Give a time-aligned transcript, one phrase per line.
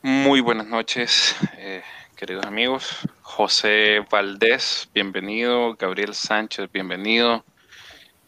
[0.00, 1.82] Muy buenas noches, eh,
[2.14, 3.00] queridos amigos.
[3.20, 5.74] José Valdés, bienvenido.
[5.74, 7.44] Gabriel Sánchez, bienvenido.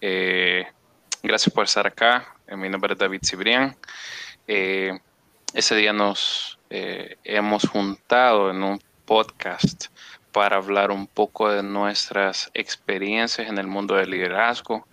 [0.01, 0.67] Eh,
[1.23, 2.35] gracias por estar acá.
[2.49, 3.77] Eh, mi nombre es David Cibrián.
[4.49, 9.87] ese día nos hemos juntado en un podcast
[10.33, 14.89] para hablar un poco de nuestras experiencias en el mundo del liderazgo,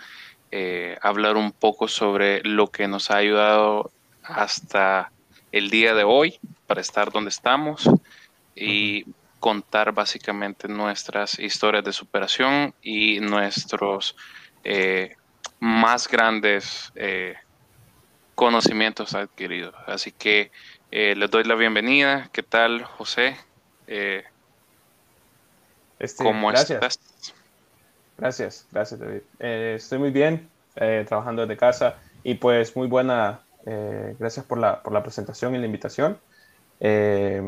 [1.02, 3.91] hablar un poco sobre lo que nos ha ayudado
[4.21, 5.12] hasta
[5.52, 7.89] el día de hoy para estar donde estamos
[8.55, 9.05] y
[9.40, 14.16] contar básicamente nuestras historias de superación y nuestros
[14.63, 15.16] eh,
[15.59, 17.35] más grandes eh,
[18.35, 19.76] conocimientos adquiridos.
[19.85, 20.52] Así que
[20.91, 22.29] eh, les doy la bienvenida.
[22.34, 23.38] ¿Qué tal, José?
[25.99, 26.99] Este, ¿Cómo estás?
[28.18, 29.21] Gracias, gracias, David.
[29.40, 34.94] estoy muy bien, trabajando desde casa y pues muy buena eh, gracias por la, por
[34.94, 36.17] la, presentación y la invitación.
[36.80, 37.44] Eh,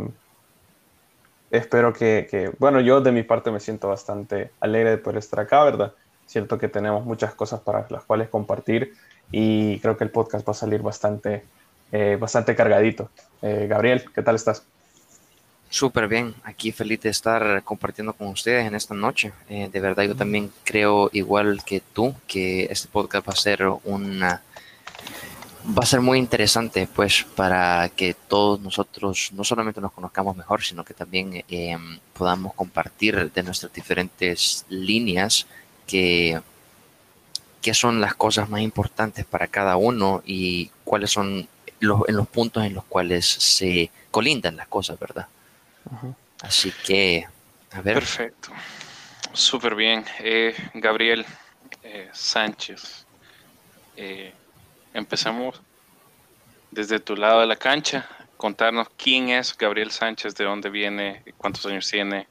[1.49, 5.63] espero que, bueno, yo de mi parte me siento bastante alegre de poder estar acá,
[5.63, 5.93] ¿verdad?
[6.25, 8.93] Cierto que tenemos muchas cosas para las cuales compartir
[9.31, 11.45] y creo que el podcast va a salir bastante,
[11.93, 13.09] eh, bastante cargadito.
[13.41, 14.65] Gabriel, ¿qué tal estás?
[15.69, 19.31] Súper bien, aquí feliz de estar compartiendo con ustedes en esta noche.
[19.47, 24.41] de verdad, yo también creo, igual que tú, que este podcast va a ser una
[25.65, 30.63] va a ser muy interesante, pues, para que todos nosotros no solamente nos conozcamos mejor,
[30.63, 35.45] sino que también em, podamos compartir de nuestras diferentes líneas
[35.85, 36.41] que,
[37.61, 41.47] qué son las cosas más importantes para cada uno y cuáles son
[41.79, 45.27] los, en los puntos en los cuales se colindan las cosas, ¿verdad?
[46.41, 47.27] Así que,
[47.71, 47.95] a ver.
[47.95, 48.51] Perfecto.
[49.33, 50.05] Súper bien.
[50.19, 51.25] Eh, Gabriel
[51.83, 53.05] eh, Sánchez.
[53.95, 54.33] Eh,
[54.93, 55.61] empezamos
[56.71, 61.65] desde tu lado de la cancha, contarnos quién es Gabriel Sánchez, de dónde viene, cuántos
[61.65, 62.27] años tiene,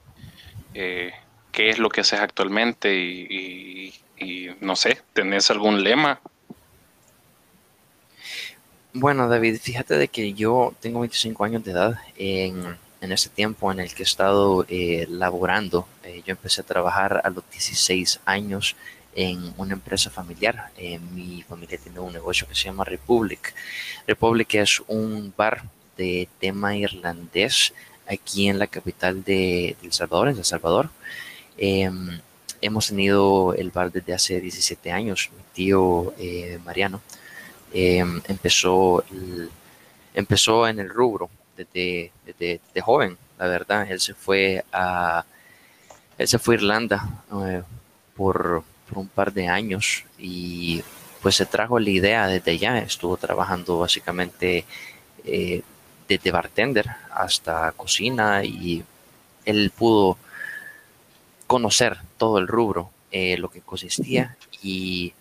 [0.75, 1.12] eh,
[1.53, 3.95] qué es lo que haces actualmente y,
[4.60, 6.21] no sé, ¿tenés algún lema?
[8.93, 12.00] Bueno, David, fíjate de que yo tengo 25 años de edad.
[12.16, 16.65] En, en ese tiempo en el que he estado eh, laborando, eh, yo empecé a
[16.65, 18.77] trabajar a los 16 años
[19.19, 20.71] en una empresa familiar.
[20.77, 23.53] Eh, mi familia tiene un negocio que se llama Republic.
[24.06, 25.65] Republic es un bar
[25.97, 27.75] de tema irlandés
[28.09, 30.91] aquí en la capital de, El Salvador, en El Salvador.
[31.56, 32.21] Em,
[32.61, 35.31] hemos tenido el bar desde hace 17 años.
[35.37, 37.00] Mi tío eh, Mariano
[37.73, 39.05] em, empezó,
[40.15, 43.91] empezó en el rubro desde, desde, joven, la verdad.
[43.91, 45.25] Él se fue a,
[46.19, 47.62] él se fue a Irlanda eh,
[48.15, 50.82] por, por un par de años y
[51.22, 54.65] pues se trajo la idea desde ya, estuvo trabajando básicamente
[55.25, 55.62] eh,
[56.09, 58.84] desde bartender hasta cocina y
[59.44, 60.16] él pudo
[61.47, 65.12] conocer todo el rubro, eh, lo que consistía y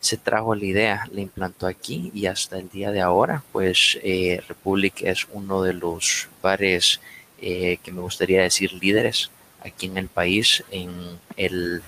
[0.00, 4.42] se trajo la idea, la implantó aquí y hasta el día de ahora, pues eh,
[4.48, 7.00] Republic es uno de los bares
[7.38, 9.30] que me gustaría decir líderes
[9.62, 10.90] aquí en el país en
[11.38, 11.82] el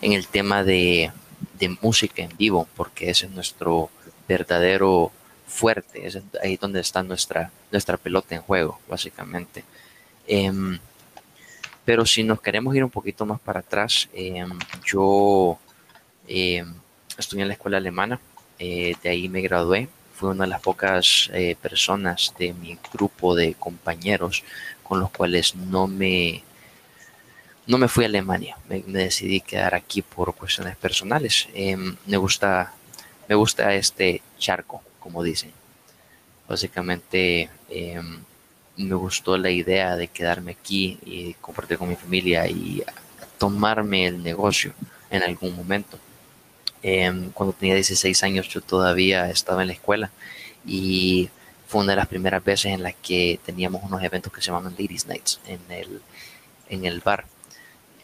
[0.00, 1.12] en el tema de,
[1.80, 3.90] música en vivo, porque ese es nuestro
[4.28, 5.10] verdadero
[5.46, 9.64] fuerte, es ahí donde está nuestra, nuestra pelota en juego, básicamente.
[10.26, 10.78] Em,
[11.84, 15.58] pero si nos queremos ir un poquito más para atrás, em, yo
[16.28, 16.74] em,
[17.16, 18.20] estudié en la escuela alemana,
[18.58, 23.34] eh, de ahí me gradué, fui una de las pocas eh, personas de mi grupo
[23.34, 24.44] de compañeros
[24.82, 26.42] con los cuales no me
[27.66, 31.48] no me fui a Alemania, me, decidí quedar aquí por cuestiones personales.
[31.54, 32.72] Em, me gusta,
[33.28, 35.52] me gusta este charco, como dicen.
[36.48, 38.20] Básicamente em,
[38.76, 42.84] me gustó la idea de quedarme aquí y compartir con mi familia y
[43.38, 44.72] tomarme el negocio
[45.10, 45.98] en algún momento.
[46.82, 50.10] Em, cuando tenía 16 años yo todavía estaba en la escuela
[50.64, 51.30] y
[51.66, 54.72] fue una de las primeras veces en las que teníamos unos eventos que se llamaban
[54.78, 56.00] Ladies Nights en el,
[56.68, 57.26] en el bar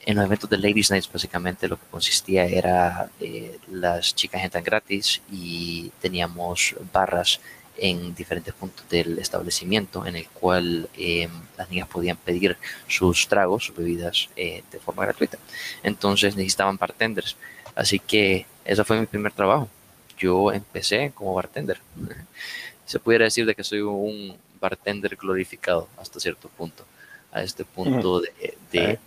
[0.05, 4.65] en los eventos de Ladies Nights básicamente lo que consistía era eh, las chicas entran
[4.65, 7.41] gratis y teníamos barras
[7.77, 12.57] en diferentes puntos del establecimiento en el cual eh, las niñas podían pedir
[12.87, 15.39] sus tragos, sus bebidas eh, de forma gratuita.
[15.83, 17.37] Entonces necesitaban bartenders.
[17.75, 19.71] Así que ese fue mi primer trabajo.
[20.19, 21.81] Yo empecé como bartender.
[22.87, 26.85] Se pudiera decir de que soy un bartender glorificado hasta cierto punto.
[27.33, 28.99] A este punto de de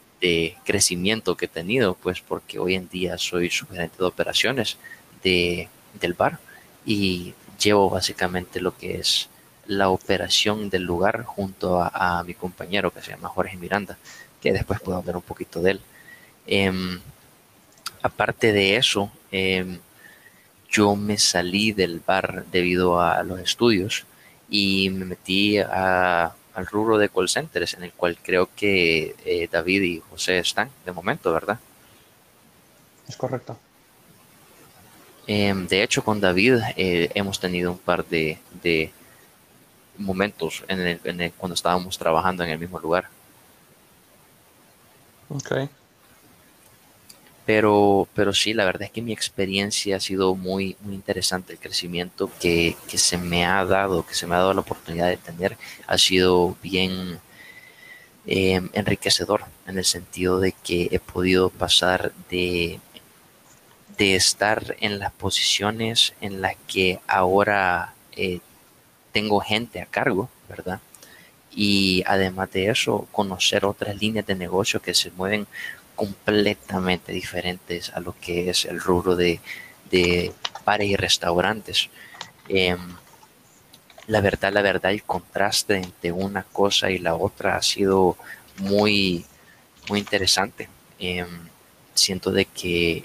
[0.63, 4.77] crecimiento que he tenido, pues porque hoy en día soy gerente de operaciones
[5.23, 5.67] de,
[5.99, 6.39] del bar
[6.85, 9.29] y llevo básicamente lo que es
[9.67, 13.97] la operación del lugar junto a, mi compañero que se llama Jorge Miranda,
[14.41, 15.81] que después puedo hablar un poquito de él.
[16.45, 16.99] Em,
[18.01, 19.79] aparte de eso, em,
[20.69, 24.05] yo me salí del bar debido a los estudios
[24.49, 25.57] y me metí
[26.55, 30.69] al rubro de call centers, en el cual creo que eh, David y José están
[30.85, 31.59] de momento, ¿verdad?
[33.07, 33.57] Es correcto.
[35.27, 38.39] Em, de hecho, con David eh, hemos tenido un par de,
[39.97, 43.09] momentos en cuando estábamos trabajando en el mismo lugar.
[45.29, 45.69] Ok.
[47.45, 51.53] Pero, pero sí, la verdad es que mi experiencia ha sido muy, muy interesante.
[51.53, 55.17] El crecimiento que, se me ha dado, que se me ha dado la oportunidad de
[55.17, 57.19] tener, ha sido bien
[58.25, 62.79] em, enriquecedor en el sentido de que he podido pasar de,
[63.97, 68.39] de estar en las posiciones en las que ahora eh,
[69.11, 70.79] tengo gente a cargo, ¿verdad?
[71.51, 75.47] Y además de eso, conocer otras líneas de negocio que se mueven
[75.95, 79.39] completamente diferentes a lo que es el rubro de,
[79.89, 80.31] de
[80.65, 81.89] bares y restaurantes.
[82.47, 82.79] Em,
[84.07, 88.17] la verdad, la verdad, el contraste entre una cosa y la otra ha sido
[88.57, 89.25] muy,
[89.89, 90.69] muy interesante.
[90.99, 91.27] Em,
[91.93, 93.03] siento de que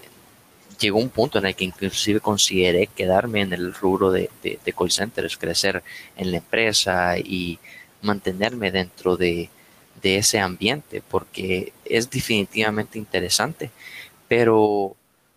[0.79, 4.73] llegó un punto en el que inclusive consideré quedarme en el rubro de, de, de
[4.73, 5.83] call centers, crecer
[6.17, 7.59] en la empresa y
[8.03, 9.51] mantenerme dentro de,
[10.03, 13.71] de ese ambiente porque es definitivamente interesante,
[14.29, 14.97] pero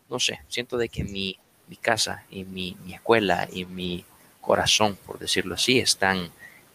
[0.10, 1.38] no sé, siento de que mi,
[1.68, 4.06] mi casa y mi, mi, escuela y mi
[4.42, 6.30] corazón, por decirlo así, están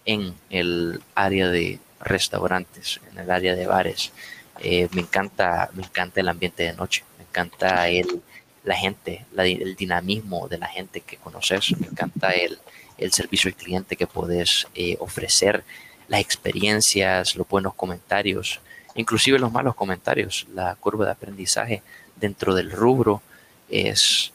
[0.05, 4.13] en el área de restaurantes, en el área de bares.
[4.61, 8.23] Eh, me encanta, me encanta el ambiente de noche, me encanta el,
[8.65, 12.59] la gente, el dinamismo de la gente que conoces, me encanta el,
[12.99, 15.65] el servicio al cliente que puedes eh, ofrecer
[16.09, 18.61] las experiencias, los buenos comentarios,
[18.95, 20.47] inclusive los malos comentarios.
[20.55, 21.83] La curva de aprendizaje
[22.17, 23.23] dentro del rubro
[23.69, 24.33] es,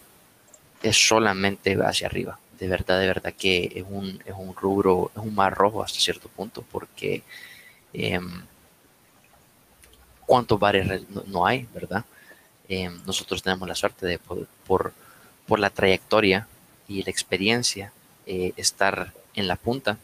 [0.81, 2.39] es solamente hacia arriba.
[2.59, 5.99] De verdad, de verdad que es un, es un rubro, es un mar rojo hasta
[5.99, 7.23] cierto punto, porque
[7.91, 8.43] em,
[10.25, 12.05] cuántos bares no, hay, ¿verdad?
[12.69, 14.93] Em, nosotros tenemos la suerte de por,
[15.47, 16.47] por la trayectoria
[16.87, 17.91] y la experiencia
[18.25, 19.97] eh, estar en la punta,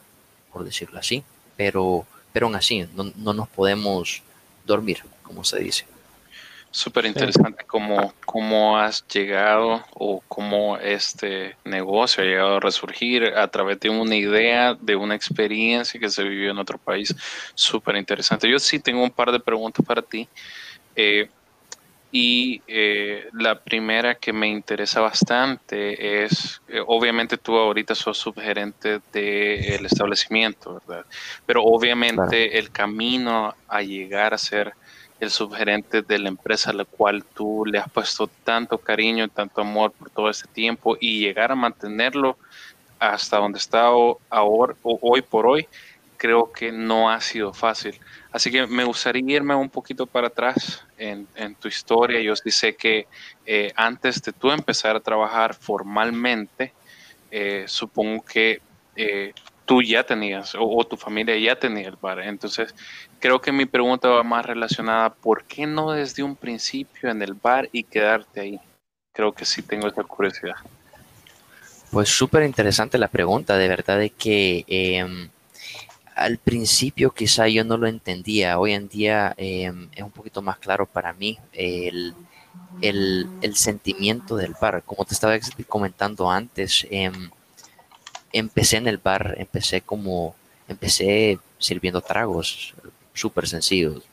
[0.52, 1.24] por decirlo así,
[1.60, 4.24] pero, pero aún así no, no nos podemos
[4.66, 5.86] dormir, como se dice.
[6.72, 13.46] Súper interesante cómo, cómo has llegado o cómo este negocio ha llegado a resurgir a
[13.50, 17.14] través de una idea, de una experiencia que se vivió en otro país.
[17.56, 18.50] Súper interesante.
[18.50, 20.30] Yo sí tengo un par de preguntas para ti.
[20.96, 21.28] Eh,
[22.12, 29.00] y eh, la primera que me interesa bastante es, eh, obviamente tú ahorita sos subgerente
[29.14, 31.06] del establecimiento, ¿verdad?
[31.46, 34.74] Pero obviamente el camino a llegar a ser
[35.20, 39.62] el subgerente de la empresa a la cual tú le has puesto tanto cariño, tanto
[39.62, 42.38] amor por todo este tiempo y llegar a mantenerlo
[42.98, 43.92] hasta donde está
[44.30, 45.68] ahora, hoy por hoy,
[46.18, 48.00] creo que no ha sido fácil.
[48.32, 52.22] Así que me gustaría irme un poquito para atrás en, tu historia.
[52.22, 53.08] Yo sí sé que
[53.46, 56.74] eh, antes de tú empezar a trabajar formalmente,
[57.32, 58.62] eh, supongo que
[58.96, 59.34] eh,
[59.66, 62.20] tú ya tenías o, tu familia ya tenía el bar.
[62.20, 62.74] Entonces,
[63.20, 67.34] creo que mi pregunta va más relacionada, ¿por qué no desde un principio en el
[67.34, 68.60] bar y quedarte ahí?
[69.14, 70.56] Creo que sí tengo esa curiosidad.
[71.92, 75.30] Pues súper interesante la pregunta, de verdad de que em,
[76.20, 80.58] al principio quizá yo no lo entendía, hoy en día em, es un poquito más
[80.58, 82.14] claro para mí el,
[83.56, 84.84] sentimiento del bar.
[84.86, 87.30] Como te estaba comentando antes, em,
[88.34, 90.36] empecé en el bar, empecé como,
[90.68, 92.74] empecé sirviendo tragos
[93.14, 94.04] súper sencillos,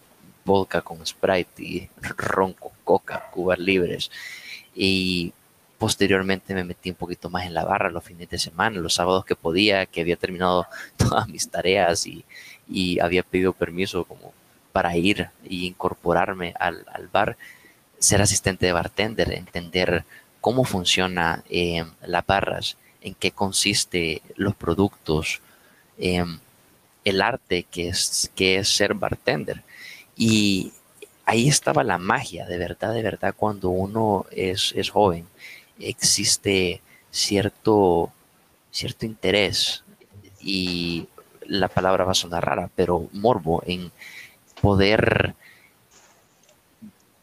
[0.44, 4.10] vodka con Sprite y ron con coca, cubas libres.
[4.74, 5.32] Y
[5.78, 9.26] Posteriormente me metí un poquito más en la barra los fines de semana, los sábados
[9.26, 10.66] que podía, que había terminado
[10.96, 12.24] todas mis tareas y,
[13.00, 14.32] había pedido permiso como
[14.72, 17.36] para ir e incorporarme al, bar,
[17.98, 20.04] ser asistente de bartender, entender
[20.40, 25.40] cómo funciona eh, las barras, en qué consiste los productos,
[25.98, 26.24] eh,
[27.04, 29.62] el arte que es, que es ser bartender.
[30.16, 30.72] Y
[31.24, 35.26] ahí estaba la magia, de verdad, de verdad, cuando uno es, es joven
[35.78, 36.80] existe
[37.10, 38.12] cierto,
[38.70, 39.84] cierto interés
[40.40, 41.08] y
[41.46, 43.90] la palabra va a sonar rara, pero morbo en
[44.60, 45.34] poder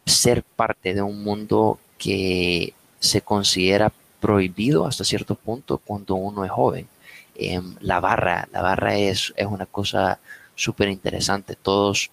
[0.05, 6.51] ser parte de un mundo que se considera prohibido hasta cierto punto cuando uno es
[6.51, 6.87] joven.
[7.35, 10.19] Em, la barra, la barra es, es una cosa
[10.55, 11.55] súper interesante.
[11.55, 12.11] Todos,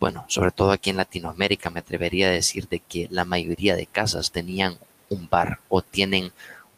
[0.00, 3.86] bueno, sobre todo aquí en Latinoamérica, me atrevería a decir de que la mayoría de
[3.86, 4.78] casas tenían
[5.10, 6.32] un bar o tienen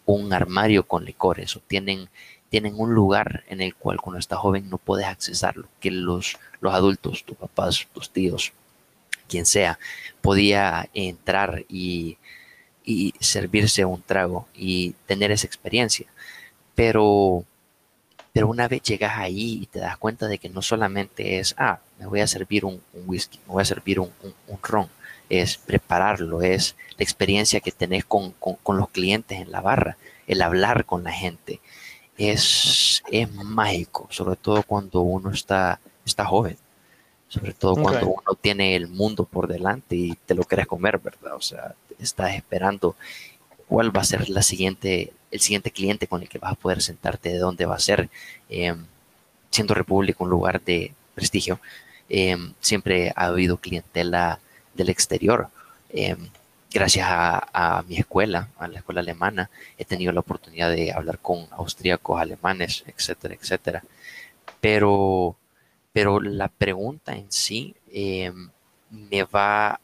[0.05, 2.09] un armario con licores o tienen,
[2.49, 6.75] tienen un lugar en el cual cuando estás joven no puedes accesarlo, que los, los
[6.75, 8.53] adultos, tus papás, tus tíos,
[9.29, 9.79] quien sea,
[10.21, 12.19] podía entrar y,
[12.85, 16.07] y servirse un trago y tener esa experiencia.
[16.75, 17.45] Pero
[18.37, 21.79] pero una vez llegas ahí y te das cuenta de que no solamente es, ah,
[21.99, 24.11] me voy a servir un, whisky, me voy a servir un,
[24.63, 24.91] ron,
[25.29, 28.35] es prepararlo, es la experiencia que tenés con,
[28.67, 31.61] los clientes en la barra, el hablar con la gente.
[32.19, 36.57] Es, es mágico, sobre todo cuando uno está, está joven,
[37.29, 41.35] sobre todo cuando uno tiene el mundo por delante y te lo quieres comer, ¿verdad?
[41.35, 42.97] O sea, estás esperando
[43.67, 46.81] cuál va a ser la siguiente, el siguiente cliente con el que vas a poder
[46.81, 48.09] sentarte, de dónde va a ser.
[48.49, 48.87] Em,
[49.51, 51.61] siendo República un lugar de prestigio,
[52.09, 54.39] em, siempre ha habido clientela
[54.77, 55.49] del exterior.
[55.91, 56.29] Em,
[56.73, 61.47] gracias a, mi escuela, a la escuela alemana, he tenido la oportunidad de hablar con
[61.53, 63.83] austríacos, alemanes, etcétera, etcétera.
[64.61, 65.37] Pero,
[65.93, 67.75] pero la pregunta en sí
[68.91, 69.81] me va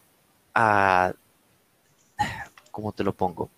[0.55, 1.13] a,
[2.71, 3.51] ¿cómo te lo pongo?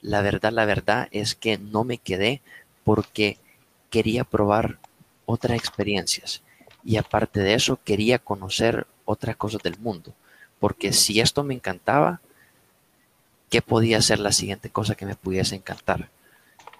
[0.00, 2.40] La verdad, la verdad es que no me quedé
[2.84, 3.38] porque
[3.90, 4.78] quería probar
[5.24, 6.42] otras experiencias.
[6.84, 10.12] Y aparte de eso, quería conocer otras cosas del mundo.
[10.66, 12.20] Porque si esto me encantaba,
[13.50, 16.08] ¿qué podía ser la siguiente cosa que me pudiese encantar?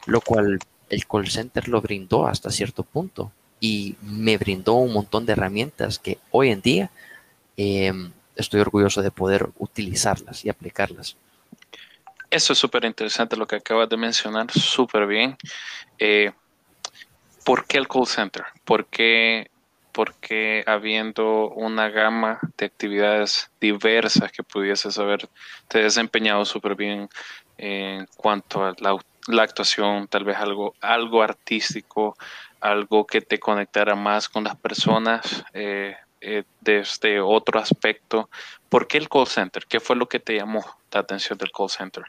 [0.07, 0.59] Lo cual
[0.90, 6.00] el call center lo brindó hasta cierto punto y me brindó un montón de herramientas
[6.00, 6.90] que hoy en día
[7.57, 11.16] em, estoy orgulloso de poder utilizarlas y aplicarlas.
[12.28, 15.37] Eso es súper interesante lo que acabas de mencionar, súper bien.
[16.00, 16.33] Eh,
[17.45, 18.47] ¿Por qué el call center?
[18.64, 19.49] ¿Por qué,
[19.97, 25.26] porque habiendo una gama de actividades diversas que pudieses haber
[25.69, 27.09] te desempeñado súper bien
[27.57, 32.15] en cuanto a la, actuación, tal vez algo, algo artístico,
[32.61, 38.29] algo que te conectara más con las personas eh, eh, desde otro aspecto?
[38.69, 39.65] ¿Por qué el call center?
[39.67, 40.62] ¿Qué fue lo que te llamó
[40.93, 42.05] la atención del call center?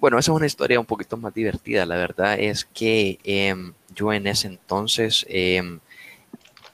[0.00, 1.86] Bueno, esa es una historia un poquito más divertida.
[1.86, 5.80] La verdad es que em, yo en ese entonces em,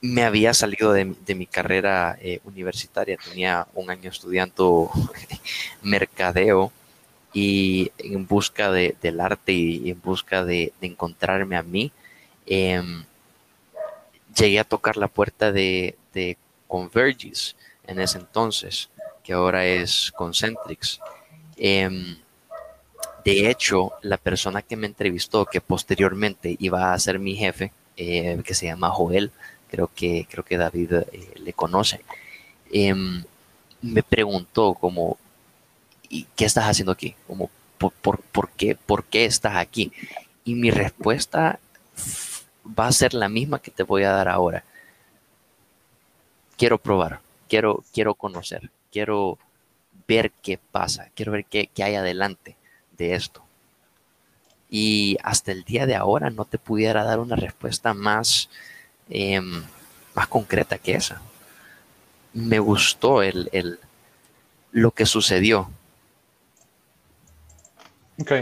[0.00, 3.16] me había salido de, mi carrera eh, universitaria.
[3.16, 4.90] Tenía un año estudiando
[5.82, 6.72] mercadeo
[7.32, 11.92] y en busca del arte y en busca de, encontrarme a mí,
[12.46, 13.04] em,
[14.34, 16.36] llegué a tocar la puerta de, de
[17.86, 18.90] en ese entonces,
[19.24, 21.00] que ahora es Concentrix.
[21.58, 22.16] Em,
[23.24, 28.40] de hecho, la persona que me entrevistó, que posteriormente iba a ser mi jefe, eh,
[28.44, 29.32] que se llama Joel,
[29.70, 32.00] creo que, creo que David eh, le conoce,
[32.72, 33.24] em,
[33.82, 35.18] me preguntó como,
[36.08, 37.14] ¿y qué estás haciendo aquí?
[37.26, 39.92] Como, ¿por, qué, ¿Por qué estás aquí?
[40.44, 41.58] Y mi respuesta
[42.78, 44.64] va a ser la misma que te voy a dar ahora.
[46.56, 49.38] Quiero probar, quiero, quiero conocer, quiero
[50.08, 52.56] ver qué pasa, quiero ver qué, hay adelante
[52.96, 53.44] de esto.
[54.70, 58.48] Y hasta el día de ahora no te pudiera dar una respuesta más,
[59.10, 59.62] em,
[60.14, 61.20] más concreta que esa.
[62.32, 63.78] Me gustó el,
[64.72, 65.70] lo que sucedió.
[68.20, 68.32] Ok,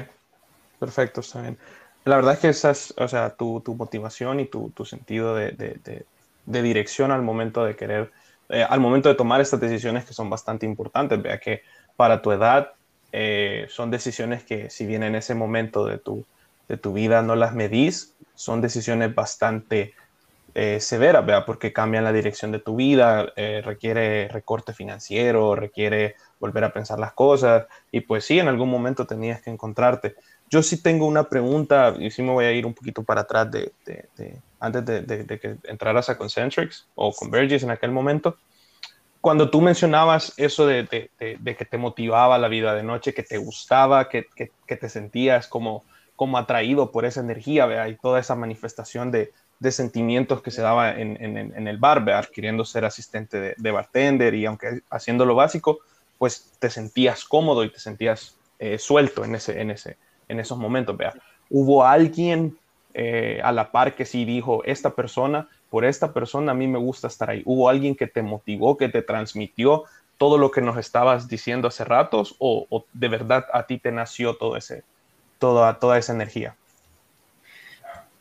[0.78, 1.58] perfecto, está bien.
[2.04, 6.06] La verdad es que esas, o sea, tu, motivación y tu, sentido de,
[6.44, 8.12] dirección al momento de querer
[8.48, 11.20] eh, al momento de tomar estas decisiones que son bastante importantes.
[11.22, 11.62] Vea que
[11.96, 12.72] para tu edad
[13.12, 16.24] eh, son decisiones que si bien en ese momento de tu,
[16.68, 19.94] de tu vida no las medís, son decisiones bastante
[20.54, 21.44] eh, severas, ¿vea?
[21.44, 27.12] porque cambian la dirección de tu vida, requiere recorte financiero, requiere volver a pensar las
[27.12, 30.14] cosas y pues sí, en algún momento tenías que encontrarte.
[30.48, 33.50] Yo sí tengo una pregunta y sí me voy a ir un poquito para atrás
[33.50, 33.72] de,
[34.60, 38.36] antes de, que entraras a Concentrix o Convergys en aquel momento.
[39.20, 40.86] Cuando tú mencionabas eso de,
[41.18, 44.26] que te motivaba la vida de noche, que te gustaba, que,
[44.66, 45.82] te sentías como,
[46.36, 47.88] atraído por esa energía, ¿vea?
[47.88, 49.32] y toda esa manifestación de,
[49.70, 52.22] sentimientos que se daba en, el bar, ¿vea?
[52.32, 55.80] queriendo ser asistente de, bartender y aunque haciendo lo básico,
[56.18, 59.96] pues te sentías cómodo y te sentías eh, suelto en, ese, en, ese,
[60.28, 60.96] en esos momentos.
[60.96, 61.14] ¿vea?
[61.50, 62.56] ¿Hubo alguien
[62.98, 66.78] eh, a la par que sí dijo, esta persona, por esta persona a mí me
[66.78, 67.42] gusta estar ahí.
[67.44, 69.84] ¿Hubo alguien que te motivó, que te transmitió
[70.16, 74.36] todo lo que nos estabas diciendo hace ratos o, de verdad a ti te nació
[74.36, 74.82] todo ese,
[75.38, 76.56] toda, toda esa energía?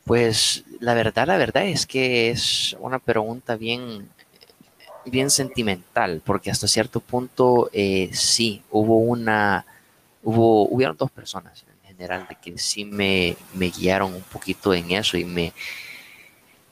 [0.04, 4.10] Pues la verdad, la verdad es que es una pregunta bien,
[5.06, 9.64] bien sentimental, porque hasta cierto punto eh, sí, hubo una,
[10.22, 11.64] hubo, hubieron dos personas
[11.96, 15.52] general de que sí me, me guiaron un poquito en eso y me,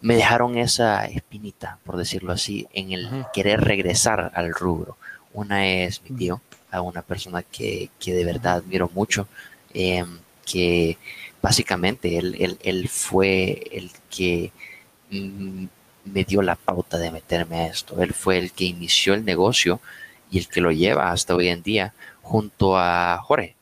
[0.01, 4.97] me dejaron esa espinita, por decirlo así, en el querer regresar al rubro.
[5.33, 9.27] Una es mi tío, a una persona que, que de verdad admiro mucho,
[9.73, 10.99] em, que
[11.41, 14.53] básicamente él, él, fue el que
[15.11, 15.65] mm,
[16.05, 18.03] me dio la pauta de meterme a esto.
[18.03, 19.81] Él fue el que inició el negocio
[20.31, 23.55] y el que lo lleva hasta hoy en día junto a Jorge,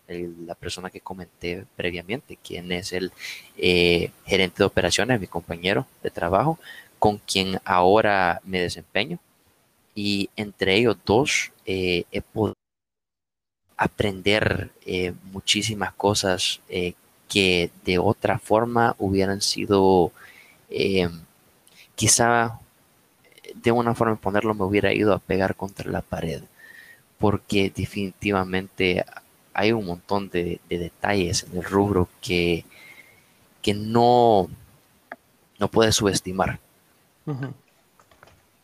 [0.47, 3.13] la persona que comenté previamente, quien es el
[3.59, 6.59] eh, gerente de operaciones, mi compañero de trabajo,
[6.99, 9.19] con quien ahora me desempeño.
[9.95, 12.55] Y entre ellos dos eh, he podido
[13.77, 16.61] aprender eh, muchísimas cosas
[17.29, 20.13] que de otra forma hubieran sido,
[21.97, 22.61] quizá
[23.55, 26.43] de una forma de ponerlo me hubiera ido a pegar contra la pared,
[27.23, 29.05] porque definitivamente
[29.55, 32.65] hay un montón de, detalles en el rubro que,
[33.63, 34.49] que no,
[35.61, 36.59] no puedes subestimar.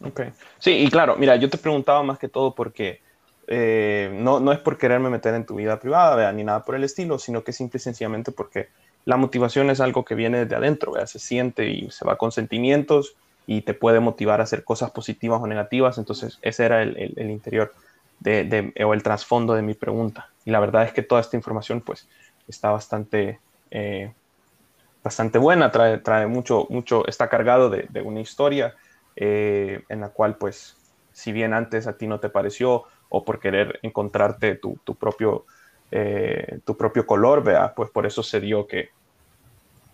[0.05, 0.23] Ok.
[0.59, 3.01] Sí, y claro, mira, yo te preguntaba más que todo porque
[3.47, 6.83] eh, no, no es por quererme meter en tu vida privada, ni nada por el
[6.83, 8.71] estilo, sino que simple y sencillamente porque
[9.05, 13.15] la motivación es algo que viene de adentro, se siente y se va con sentimientos
[13.47, 15.97] y te puede motivar a hacer cosas positivas o negativas.
[15.97, 17.73] Entonces, ese era el, el, interior
[18.21, 20.31] de, o el trasfondo de mi pregunta.
[20.45, 22.09] Y la verdad es que toda esta información, pues,
[22.49, 24.13] está bastante, eh,
[25.03, 28.75] bastante buena, trae, trae mucho, mucho, está cargado de, de una historia
[29.17, 30.77] eh, en la cual, pues,
[31.13, 35.47] si bien antes a ti no te pareció o por querer encontrarte tu, propio,
[35.91, 38.91] eh, tu propio color, vea, pues por eso se dio que,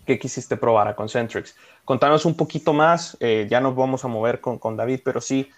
[0.07, 1.57] que quisiste probar a Concentrix.
[1.85, 5.49] Contanos un poquito más, ya nos vamos a mover con, David, pero sí,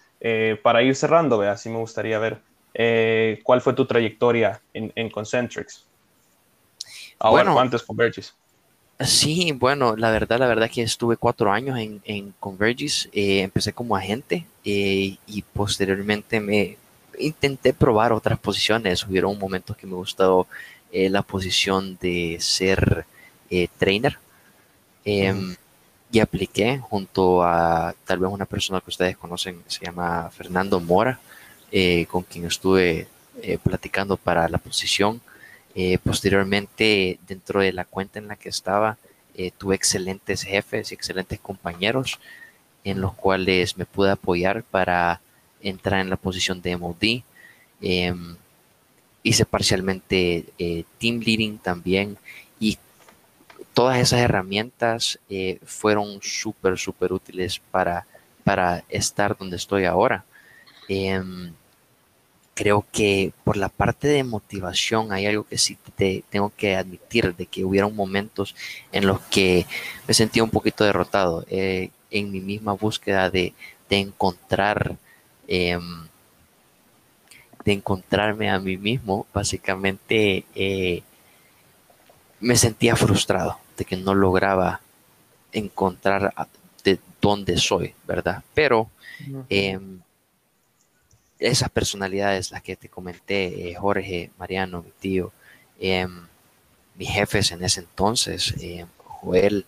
[0.62, 2.42] para ir cerrando, vea, sí me gustaría ver
[3.42, 5.84] cuál fue tu trayectoria en, Concentrix.
[7.18, 8.34] Ahora, bueno, antes Convergys.
[9.00, 13.08] Sí, bueno, la verdad, la verdad que estuve cuatro años en, en Convergys.
[13.12, 16.76] empecé como agente y posteriormente me,
[17.18, 19.06] intenté probar otras posiciones.
[19.06, 20.46] Hubieron momentos que me gustó
[20.92, 23.06] eh, la posición de ser
[23.50, 24.18] eh, trainer.
[25.04, 25.54] Em,
[26.10, 31.18] y apliqué junto a tal vez una persona que ustedes conocen, se llama Fernando Mora,
[31.72, 33.08] eh, con quien estuve
[33.62, 35.20] platicando para la posición.
[36.02, 38.96] posteriormente, dentro de la cuenta en la que estaba,
[39.58, 42.18] tuve excelentes jefes y excelentes compañeros
[42.86, 45.20] en los cuales me pude apoyar para
[45.60, 47.22] entrar en la posición de MOD.
[47.80, 48.36] Em,
[49.24, 52.16] hice parcialmente eh, team leading también
[52.60, 52.78] y
[53.74, 58.06] todas esas herramientas eh, fueron súper, súper útiles para,
[58.44, 60.24] para estar donde estoy ahora.
[60.88, 61.52] Em,
[62.54, 67.34] creo que por la parte de motivación hay algo que sí te tengo que admitir,
[67.34, 68.54] de que hubieron momentos
[68.92, 69.66] en los que
[70.08, 73.52] me sentía un poquito derrotado eh, en mi misma búsqueda de,
[73.90, 74.96] de encontrar
[75.48, 76.06] Em,
[77.64, 81.02] de encontrarme a mí mismo, básicamente eh,
[82.40, 84.80] me sentía frustrado de que no lograba
[85.52, 86.32] encontrar
[86.84, 88.44] de dónde soy, ¿verdad?
[88.54, 88.88] Pero
[91.38, 95.32] esas personalidades, las que te comenté, eh, Jorge, Mariano, mi tío,
[95.78, 96.26] em,
[96.96, 98.54] mis jefes en ese entonces,
[99.04, 99.66] Joel,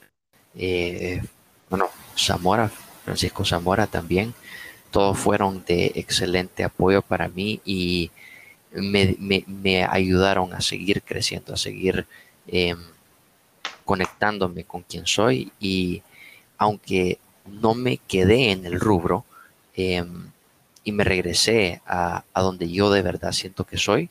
[0.57, 1.23] eh,
[1.69, 2.71] bueno, Zamora,
[3.05, 4.35] Francisco Zamora también,
[4.91, 8.11] todos fueron de excelente apoyo para mí y
[8.73, 12.07] me, ayudaron a seguir creciendo, a seguir
[12.47, 12.79] em,
[13.85, 16.03] conectándome con quien soy y
[16.59, 19.25] aunque no me quedé en el rubro
[19.75, 20.31] em,
[20.85, 24.11] y me regresé a, donde yo de verdad siento que soy,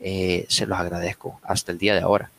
[0.00, 2.30] eh, se los agradezco hasta el día de ahora.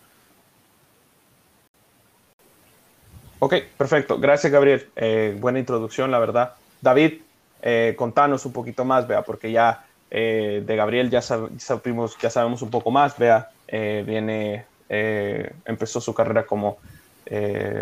[3.40, 4.18] Ok, perfecto.
[4.18, 4.88] Gracias, Gabriel.
[4.96, 6.54] Eh, buena introducción, la verdad.
[6.82, 7.22] David,
[7.62, 12.64] eh, contanos un poquito más, vea, porque ya eh, de Gabriel ya, sabemos, ya sabemos
[12.64, 16.78] un poco más, vea, viene, empezó su carrera como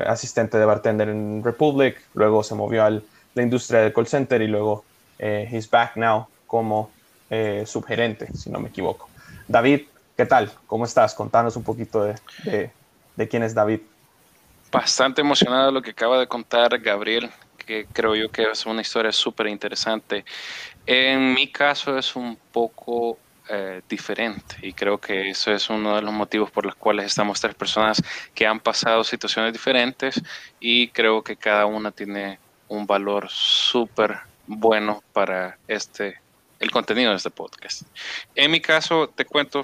[0.08, 4.47] asistente de bartender en Republic, luego se movió a la industria del call center y
[4.47, 4.84] luego
[5.17, 6.93] he's back now como
[7.65, 9.10] subgerente, si no me equivoco.
[9.47, 9.82] David,
[10.15, 10.51] ¿qué tal?
[10.67, 11.13] ¿Cómo estás?
[11.13, 12.15] Contanos un poquito de,
[13.15, 13.82] de quién es David.
[14.71, 17.30] Bastante emocionado de lo que acaba de contar Gabriel
[17.65, 20.23] que creo yo que es una historia súper interesante.
[20.86, 26.01] En mi caso es un poco eh, diferente y creo que eso es uno de
[26.01, 28.01] los motivos por los cuales estamos tres personas
[28.34, 30.21] que han pasado situaciones diferentes
[30.60, 36.19] y creo que cada una tiene un valor súper bueno para este
[36.60, 37.84] el contenido de este podcast.
[38.34, 39.63] En mi caso, te cuento,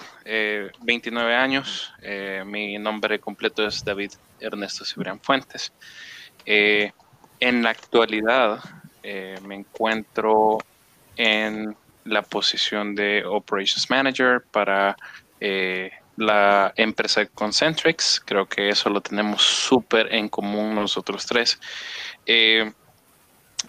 [0.81, 1.93] 29 años,
[2.45, 5.71] mi nombre completo es David Ernesto Cibrián Fuentes.
[6.45, 8.61] en la actualidad,
[9.03, 10.59] me encuentro
[11.15, 14.97] en la posición de Operations Manager para
[15.39, 18.21] eh, la empresa Concentrix.
[18.23, 21.59] Creo que eso lo tenemos súper en común nosotros tres.
[22.25, 22.71] Eh,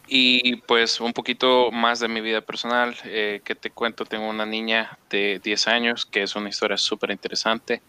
[0.06, 4.46] y pues un poquito más de mi vida personal, eh, que te cuento, tengo una
[4.46, 7.82] niña de 10 años, que es una historia súper interesante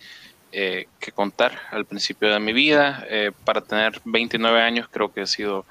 [0.52, 3.04] que contar al principio de mi vida.
[3.44, 5.66] para tener 29 años creo que ha sido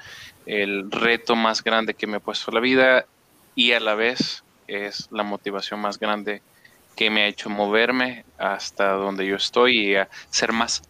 [0.44, 3.06] el reto más grande que me ha puesto la vida
[3.54, 6.42] y a la vez es la motivación más grande
[6.96, 10.82] que me ha hecho moverme hasta donde yo estoy y a ser más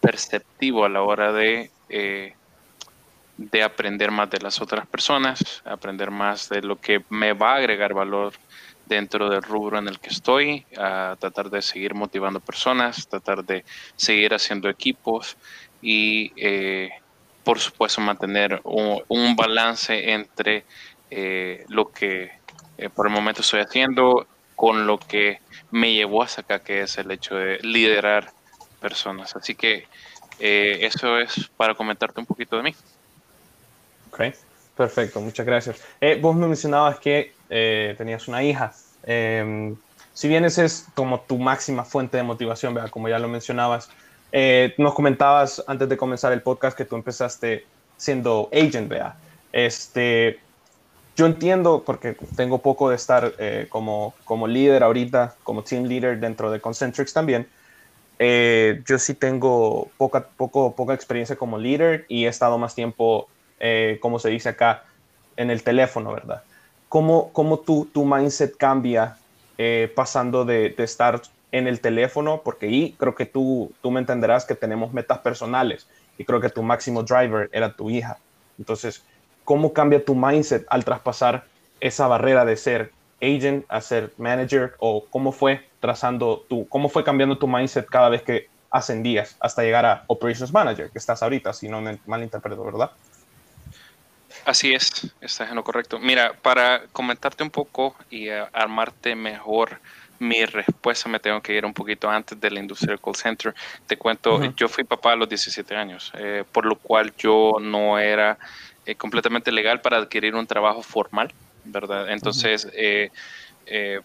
[0.00, 2.34] perceptivo a la hora de, eh,
[3.40, 7.56] de aprender más de las otras personas, aprender más de lo que me va a
[7.56, 8.34] agregar valor
[8.84, 13.64] dentro del rubro en el que estoy, a tratar de seguir motivando personas, tratar de
[13.96, 15.38] seguir haciendo equipos
[15.80, 16.90] y eh,
[17.42, 20.64] por supuesto mantener un, balance entre
[21.10, 22.32] eh, lo que
[22.76, 26.98] eh, por el momento estoy haciendo con lo que me llevó hasta acá, que es
[26.98, 28.32] el hecho de liderar
[28.80, 29.34] personas.
[29.34, 29.86] Así que
[30.38, 32.74] eh, eso es para comentarte un poquito de mí.
[34.76, 35.80] Perfecto, muchas gracias.
[36.00, 37.32] Eh, vos me mencionabas que
[37.96, 38.72] tenías una hija.
[39.02, 39.76] Em,
[40.12, 42.90] si bien esa es como tu máxima fuente de motivación, ¿verdad?
[42.90, 43.90] como ya lo mencionabas,
[44.78, 47.64] nos comentabas antes de comenzar el podcast que tú empezaste
[47.96, 49.14] siendo agent, ¿verdad?
[49.52, 50.40] Este,
[51.16, 56.18] yo entiendo, porque tengo poco de estar eh, como, como líder ahorita, como team leader
[56.18, 57.46] dentro de Concentrix también.
[58.18, 63.28] Eh, yo sí tengo poca, poco, poca experiencia como líder y he estado más tiempo,
[63.60, 64.84] eh, como se dice acá,
[65.36, 66.42] en el teléfono, ¿verdad?
[66.88, 69.16] ¿Cómo, cómo tu, tu mindset cambia
[69.94, 71.20] pasando de, de, estar
[71.52, 72.40] en el teléfono?
[72.42, 75.86] Porque ahí creo que tú, tú me entenderás que tenemos metas personales
[76.18, 78.18] y creo que tu máximo driver era tu hija.
[78.58, 79.04] Entonces,
[79.44, 81.44] cómo cambia tu mindset al traspasar
[81.80, 82.92] esa barrera de ser
[83.22, 88.08] agent a ser manager o cómo fue trazando tu, cómo fue cambiando tu mindset cada
[88.08, 92.62] vez que ascendías hasta llegar a operations manager, que estás ahorita, si no me malinterpreto,
[92.64, 92.90] ¿verdad?
[94.44, 95.98] Así es, estás en lo correcto.
[95.98, 99.80] Mira, para comentarte un poco y armarte mejor
[100.18, 103.54] mi respuesta, me tengo que ir un poquito antes de la industria del call center.
[103.86, 107.98] Te cuento, yo fui papá a los 17 años, eh, por lo cual yo no
[107.98, 108.38] era
[108.86, 111.32] eh, completamente legal para adquirir un trabajo formal,
[111.64, 112.10] ¿verdad?
[112.10, 113.10] Entonces, eh,
[113.66, 114.00] eh,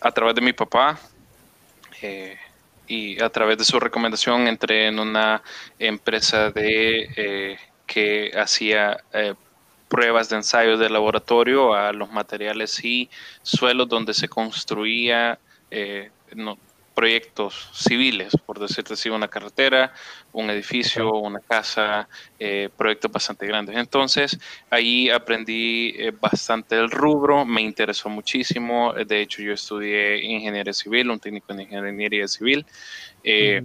[0.00, 0.98] a través de mi papá
[2.86, 5.42] y a través de su recomendación entré en una
[5.78, 9.02] empresa de que hacía
[9.94, 13.08] pruebas de ensayos de laboratorio a los materiales y
[13.42, 15.38] suelos donde se construía
[16.34, 16.58] no,
[16.94, 19.92] proyectos civiles, por decirte así, una carretera,
[20.32, 23.76] un edificio, una casa, eh, proyectos bastante grandes.
[23.76, 24.38] Entonces,
[24.70, 28.94] ahí aprendí eh, bastante el rubro, me interesó muchísimo.
[28.94, 32.64] De hecho, yo estudié ingeniería civil, un técnico en ingeniería civil.
[33.22, 33.62] Eh,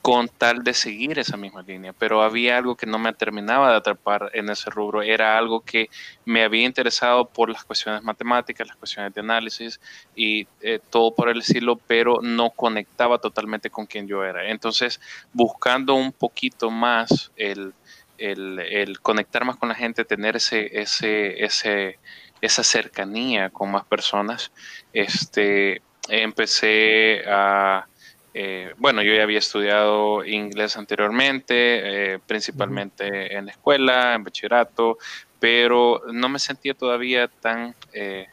[0.00, 3.76] con tal de seguir esa misma línea, pero había algo que no me terminaba de
[3.76, 5.90] atrapar en ese rubro, era algo que
[6.24, 9.80] me había interesado por las cuestiones matemáticas, las cuestiones de análisis
[10.16, 14.48] y eh, todo por el estilo, pero no conectaba totalmente con quien yo era.
[14.48, 15.00] Entonces,
[15.32, 17.74] buscando un poquito más el,
[18.18, 21.98] el, conectar más con la gente, tener ese, ese, ese,
[22.40, 24.52] esa cercanía con más personas,
[24.92, 27.86] este, empecé a
[28.34, 34.98] eh, bueno, yo ya había estudiado inglés anteriormente, eh, principalmente en la escuela, en bachillerato,
[35.38, 38.28] pero no me sentía todavía tan, eh,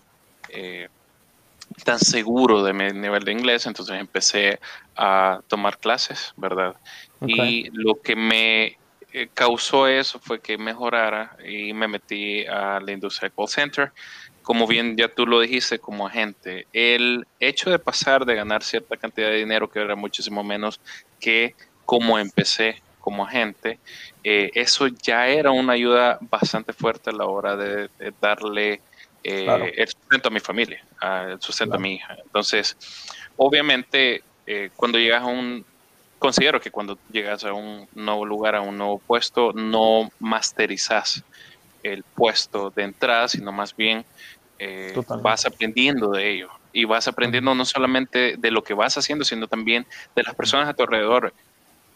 [1.84, 4.60] tan seguro de mi nivel de inglés, entonces empecé
[4.96, 6.76] a tomar clases, ¿verdad?
[7.28, 8.78] Y lo que me
[9.34, 13.92] causó eso fue que mejorara y me metí a la industria de call center
[14.42, 18.98] como bien ya tú lo dijiste como agente, el hecho de pasar de ganar cierta
[18.98, 20.80] cantidad de dinero, que era muchísimo menos
[21.20, 23.80] que como empecé como agente,
[24.24, 27.90] eh, eso ya era una ayuda bastante fuerte a la hora de,
[28.22, 28.82] darle
[29.24, 30.84] eh, el sustento a mi familia,
[31.28, 32.16] el sustento a mi hija.
[32.24, 32.78] Entonces,
[33.38, 35.66] obviamente, eh, cuando llegas a un,
[36.20, 41.24] considero que cuando llegas a un nuevo lugar, a un nuevo puesto, no masterizas
[41.84, 44.06] el puesto de entrada, sino más bien
[44.60, 46.50] eh, vas aprendiendo de ello.
[46.72, 50.70] y vas aprendiendo no solamente de lo que vas haciendo, sino también de las personas
[50.70, 51.34] a tu alrededor.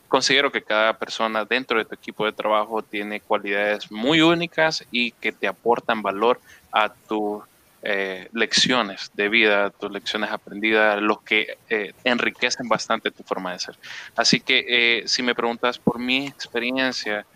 [0.07, 5.11] Considero que cada persona dentro de tu equipo de trabajo tiene cualidades muy únicas y
[5.11, 6.41] que te aportan valor
[6.71, 7.43] a tus
[7.83, 13.59] eh, lecciones de vida, tus lecciones aprendidas, los que eh, enriquecen bastante tu forma de
[13.59, 13.75] ser.
[14.15, 17.27] Así que si me preguntas por mi experiencia,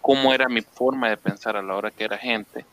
[0.00, 2.66] cómo era mi forma de pensar a la hora que era gente,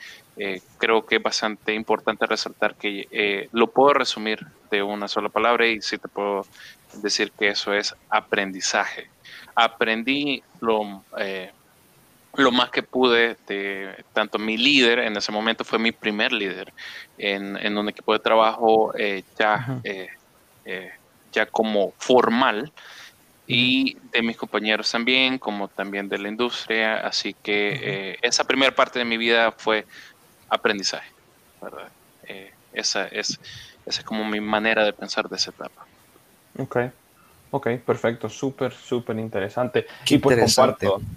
[0.78, 4.39] creo que es bastante importante resaltar que lo puedo resumir
[4.70, 6.48] de una sola palabra y si te puedo
[6.94, 9.12] decir que eso es aprendizaje.
[9.56, 11.06] Aprendí lo
[12.36, 16.74] lo más que pude de tanto mi líder, en ese momento fue mi primer líder
[17.17, 20.08] en, un equipo de trabajo eh, ya, eh,
[20.63, 20.91] eh,
[21.32, 22.72] ya como formal
[23.52, 26.98] y de mis compañeros también, como también de la industria.
[26.98, 29.86] Así que esa primera parte de mi vida fue
[30.50, 31.10] aprendizaje,
[31.62, 31.92] ¿verdad?
[32.72, 33.38] esa, es,
[33.86, 35.88] esa es como mi manera de pensar de esa etapa.
[36.58, 36.78] Ok,
[37.50, 39.86] ok, perfecto, súper, súper interesante.
[40.08, 40.88] y pues interesante.
[40.88, 41.12] comparto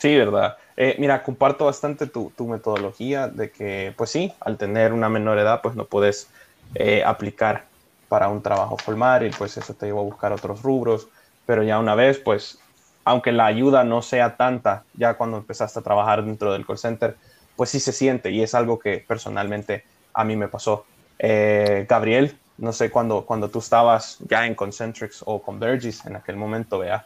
[0.00, 0.56] Sí, verdad.
[0.76, 5.60] Eh, mira, comparto bastante tu, metodología de que, pues sí, al tener una menor edad,
[5.62, 6.32] pues no puedes
[6.74, 7.70] eh, aplicar
[8.08, 11.10] para un trabajo formal y pues eso te lleva a buscar otros rubros,
[11.50, 12.60] pero ya una vez, pues,
[13.04, 17.16] aunque la ayuda no sea tanta, ya cuando empezaste a trabajar dentro del call center,
[17.56, 19.82] pues sí se siente y es algo que personalmente
[20.14, 20.86] a mí me pasó.
[21.18, 26.36] Eh, Gabriel, no sé, cuando, cuando tú estabas ya en Concentrix o Convergys en aquel
[26.36, 27.04] momento, vea,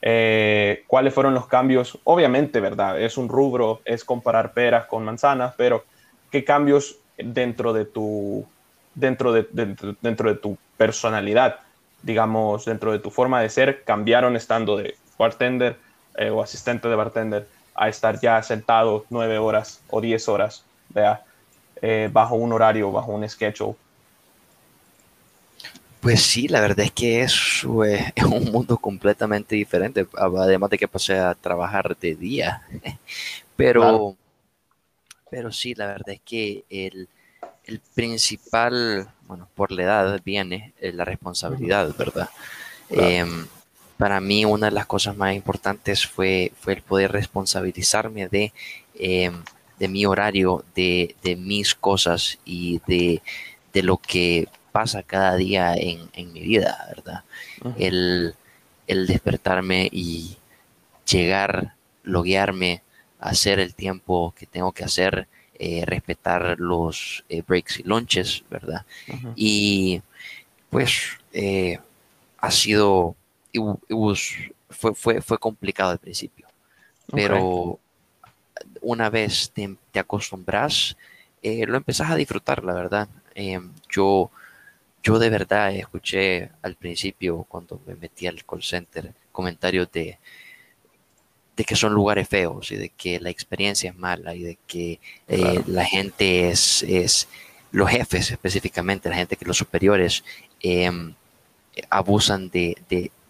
[0.00, 1.98] eh, cuáles fueron los cambios.
[2.04, 2.98] Obviamente, ¿verdad?
[2.98, 5.84] Es un rubro, es comparar peras con manzanas, pero
[6.30, 8.46] ¿qué cambios dentro de tu,
[8.94, 9.46] dentro de,
[10.00, 11.60] dentro de tu personalidad,
[12.02, 15.76] digamos, dentro de tu forma de ser, cambiaron estando de bartender
[16.16, 21.22] eh, o asistente de bartender a estar ya sentado nueve horas o diez horas, vea,
[21.80, 23.76] eh, bajo un horario, bajo un schedule
[26.02, 31.16] pues sí, la verdad es que es, un mundo completamente diferente, además de que pasé
[31.16, 32.62] a trabajar de día.
[33.54, 34.16] Pero,
[35.30, 37.08] pero sí, la verdad es que el,
[37.94, 42.28] principal, bueno, por la edad viene eh, la responsabilidad, ¿verdad?
[42.90, 43.46] Em,
[43.96, 48.52] para mí una de las cosas más importantes fue, fue el poder responsabilizarme de,
[48.94, 49.42] em,
[49.78, 53.22] de mi horario, de, de mis cosas y de,
[53.72, 57.24] de lo que pasa cada día en, mi vida, ¿verdad?
[57.78, 58.34] el,
[58.86, 60.36] despertarme y
[61.10, 62.82] llegar, loguearme,
[63.20, 65.28] hacer el tiempo que tengo que hacer,
[65.64, 68.84] eh, respetar los eh, breaks y lunches, ¿verdad?
[69.36, 70.02] Y
[70.70, 71.78] pues eh,
[72.38, 73.14] ha sido,
[74.68, 76.48] fue, fue, fue complicado al principio,
[77.12, 77.78] pero
[78.80, 80.96] una vez te, te acostumbras,
[81.44, 83.08] lo empezás a disfrutar, la verdad.
[83.88, 84.32] yo
[85.00, 90.18] yo de verdad escuché al principio, cuando me metí al call center, comentarios de,
[91.56, 95.00] de que son lugares feos y de que la experiencia es mala y de que
[95.28, 97.28] eh, la gente es, es,
[97.70, 100.24] los jefes específicamente, la gente que los superiores
[100.60, 101.14] em,
[101.90, 102.76] abusan de,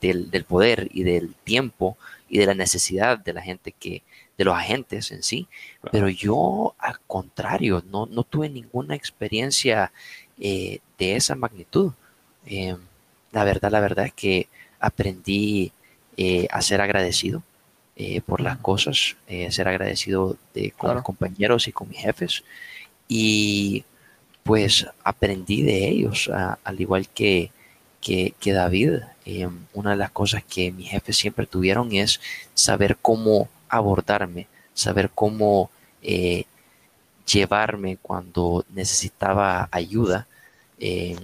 [0.01, 1.97] del, del, poder y del tiempo
[2.29, 4.03] y de la necesidad de la gente que,
[4.39, 5.47] de los agentes en sí.
[5.91, 9.93] Pero yo, al contrario, no, no tuve ninguna experiencia
[10.39, 11.93] eh, de esa magnitud.
[12.47, 12.77] Eh,
[13.33, 14.49] la verdad, la verdad es que
[14.81, 15.73] aprendí
[16.17, 17.43] eh, a ser agradecido
[18.27, 19.17] por las cosas,
[19.51, 22.43] ser agradecido de, con mis compañeros y con mis jefes.
[23.07, 23.85] Y
[24.43, 26.31] pues aprendí de ellos,
[26.65, 27.51] al igual que,
[28.01, 29.01] que, que David.
[29.73, 32.21] una de las cosas que mis jefes siempre tuvieron es
[32.55, 35.71] saber cómo abordarme, saber cómo
[37.33, 40.27] llevarme cuando necesitaba ayuda
[40.79, 41.17] eh,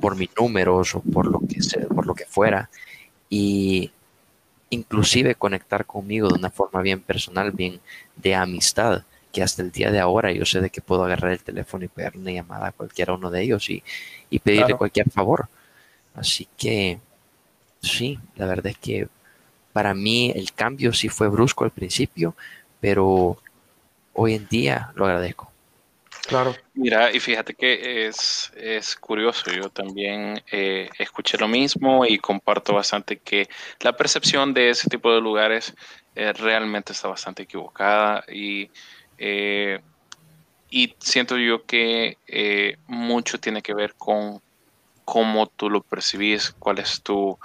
[0.00, 2.70] por mis números o por lo que por lo que fuera
[3.28, 3.90] y
[4.70, 7.80] inclusive conectar conmigo de una forma bien personal, bien
[8.16, 11.42] de amistad, que hasta el día de ahora yo sé de que puedo agarrar el
[11.42, 13.82] teléfono y pegar una llamada a cualquiera uno de ellos y,
[14.38, 15.48] pedirle cualquier favor.
[16.14, 16.98] Así que
[17.82, 19.08] sí, la verdad es que
[19.72, 22.34] para mí el cambio sí fue brusco al principio,
[22.80, 23.36] pero
[24.14, 25.50] hoy en día lo agradezco.
[26.26, 26.56] Claro.
[26.74, 32.74] Mira, y fíjate que es, es curioso, yo también eh, escuché lo mismo y comparto
[32.74, 33.48] bastante que
[33.80, 35.72] la percepción de ese tipo de lugares
[36.14, 38.70] eh, realmente está bastante equivocada y,
[39.16, 39.80] eh,
[40.68, 42.18] y siento yo que
[42.86, 44.40] mucho tiene que ver con
[45.04, 47.38] cómo tú lo percibís, cuál es tu,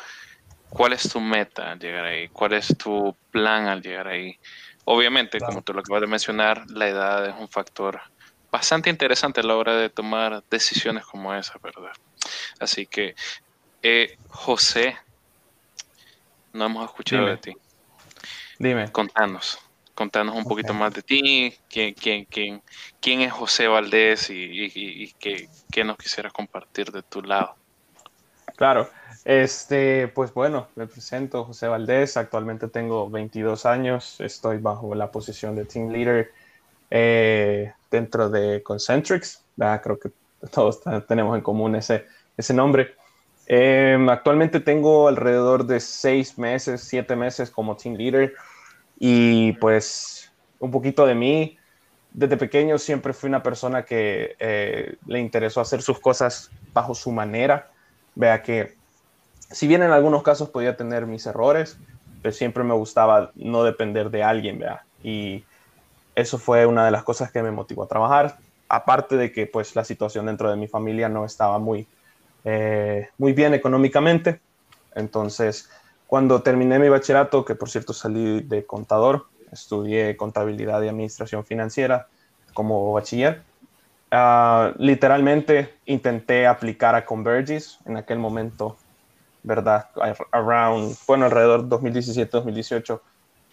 [0.69, 4.35] cuál es tu meta al llegar ahí, cuál es tu plan al llegar ahí.
[4.85, 8.01] Obviamente, como tú lo acabas de mencionar, la edad es un factor
[8.51, 11.91] bastante interesante a la hora de tomar decisiones como esa, ¿verdad?
[12.59, 13.15] Así que,
[13.81, 14.97] eh, José,
[16.53, 17.55] no hemos escuchado de ti.
[18.59, 18.91] Dime.
[18.91, 19.57] Contanos,
[19.95, 22.61] contanos un poquito más de ti, quién, quién, quién,
[22.99, 27.55] quién es José Valdés y, qué, qué, nos quisieras compartir de tu lado.
[28.57, 28.91] Claro,
[29.23, 35.55] este, pues bueno, me presento José Valdés, actualmente tengo 22 años, estoy bajo la posición
[35.55, 36.31] de Team Leader
[36.91, 39.43] eh, dentro de Concentrix,
[39.81, 40.11] creo que
[40.51, 42.05] todos tenemos en común ese,
[42.37, 42.95] ese nombre.
[43.47, 48.33] Em, actualmente tengo alrededor de seis meses, siete meses como team leader
[48.99, 51.57] y pues un poquito de mí.
[52.13, 57.11] Desde pequeño siempre fui una persona que eh, le interesó hacer sus cosas bajo su
[57.11, 57.71] manera.
[58.15, 58.75] Vea que
[59.49, 61.77] si bien en algunos casos podía tener mis errores,
[62.21, 64.85] pero siempre me gustaba no depender de alguien, vea.
[65.03, 65.43] Y
[66.15, 68.37] eso fue una de las cosas que me motivó a trabajar.
[68.69, 71.87] Aparte de que pues la situación dentro de mi familia no estaba muy,
[72.43, 74.39] eh, muy bien económicamente.
[74.95, 75.69] Entonces,
[76.07, 82.07] cuando terminé mi bachillerato, que por cierto salí de contador, estudié contabilidad y administración financiera
[82.53, 83.43] como bachiller.
[84.09, 88.77] Ah, literalmente intenté aplicar a Convergys en aquel momento,
[89.43, 89.89] ¿verdad?
[90.31, 93.01] Around, bueno, alrededor 2017-2018,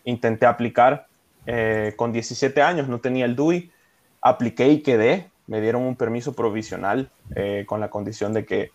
[0.05, 1.08] intenté aplicar
[1.51, 3.73] eh, con 17 años, no tenía el DUI,
[4.21, 8.71] apliqué y quedé, me dieron un permiso provisional eh, con la condición de que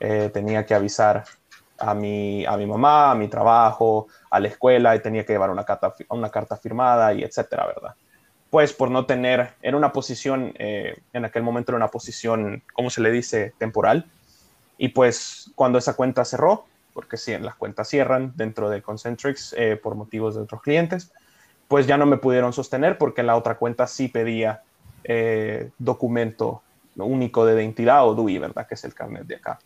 [0.00, 1.22] eh, tenía que avisar
[1.78, 5.50] a mi, a mi mamá, a mi trabajo, a la escuela y tenía que llevar
[5.50, 7.94] una carta, una carta firmada y etcétera, ¿verdad?
[8.50, 13.02] Pues por no tener, era una posición, en aquel momento era una posición, ¿cómo se
[13.02, 14.06] le dice?, temporal.
[14.78, 19.94] Y pues cuando esa cuenta cerró, porque sí, las cuentas cierran dentro de Concentrix por
[19.94, 21.12] motivos de otros clientes,
[21.68, 24.62] pues ya no me pudieron sostener porque la otra cuenta sí pedía
[25.04, 26.62] eh, documento
[26.96, 28.66] único de identidad o DUI, ¿verdad?
[28.66, 29.58] Que es el carnet de acá.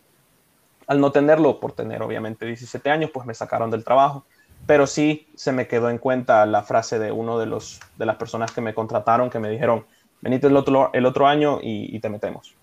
[0.87, 4.25] Al no tenerlo, por tener obviamente 17 años, pues me sacaron del trabajo.
[4.67, 8.17] Pero sí se me quedó en cuenta la frase de uno de, los, de las
[8.17, 9.87] personas que me contrataron que me dijeron,
[10.21, 12.55] venite el otro, el otro año y, te metemos.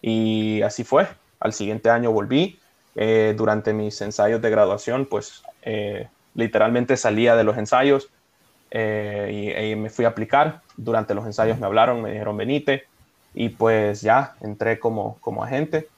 [0.00, 1.06] Y así fue.
[1.38, 2.58] Al siguiente año volví.
[2.94, 8.08] Eh, durante mis ensayos de graduación, pues eh, literalmente salía de los ensayos
[8.70, 10.62] eh, y, me fui a aplicar.
[10.76, 12.84] Durante los ensayos me hablaron, me dijeron venite
[13.34, 15.88] y pues ya entré como, como agente.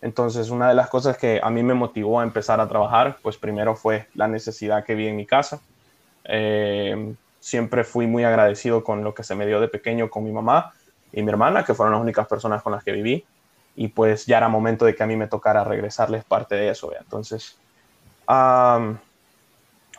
[0.00, 3.36] Entonces una de las cosas que a mí me motivó a empezar a trabajar, pues
[3.36, 5.60] primero fue la necesidad que vi en mi casa.
[6.24, 10.32] Eh, siempre fui muy agradecido con lo que se me dio de pequeño con mi
[10.32, 10.72] mamá
[11.12, 13.24] y mi hermana, que fueron las únicas personas con las que viví.
[13.76, 16.92] Y pues ya era momento de que a mí me tocara regresarles parte de eso.
[16.98, 17.56] Entonces,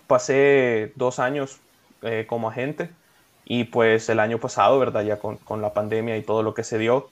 [0.08, 1.60] pasé dos años
[2.02, 2.90] eh, como agente.
[3.46, 5.04] Y pues el año pasado, ¿verdad?
[5.04, 7.10] Ya con, con, la pandemia y todo lo que se dio,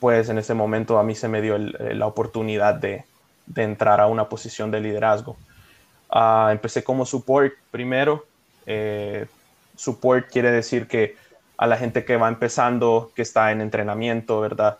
[0.00, 3.04] pues en ese momento a mí se me dio eh, la oportunidad de,
[3.46, 5.36] de, entrar a una posición de liderazgo.
[6.10, 8.26] Uh, empecé como support primero.
[8.66, 9.26] Eh,
[9.76, 11.16] support quiere decir que
[11.56, 14.78] a la gente que va empezando, que está en entrenamiento, ¿verdad?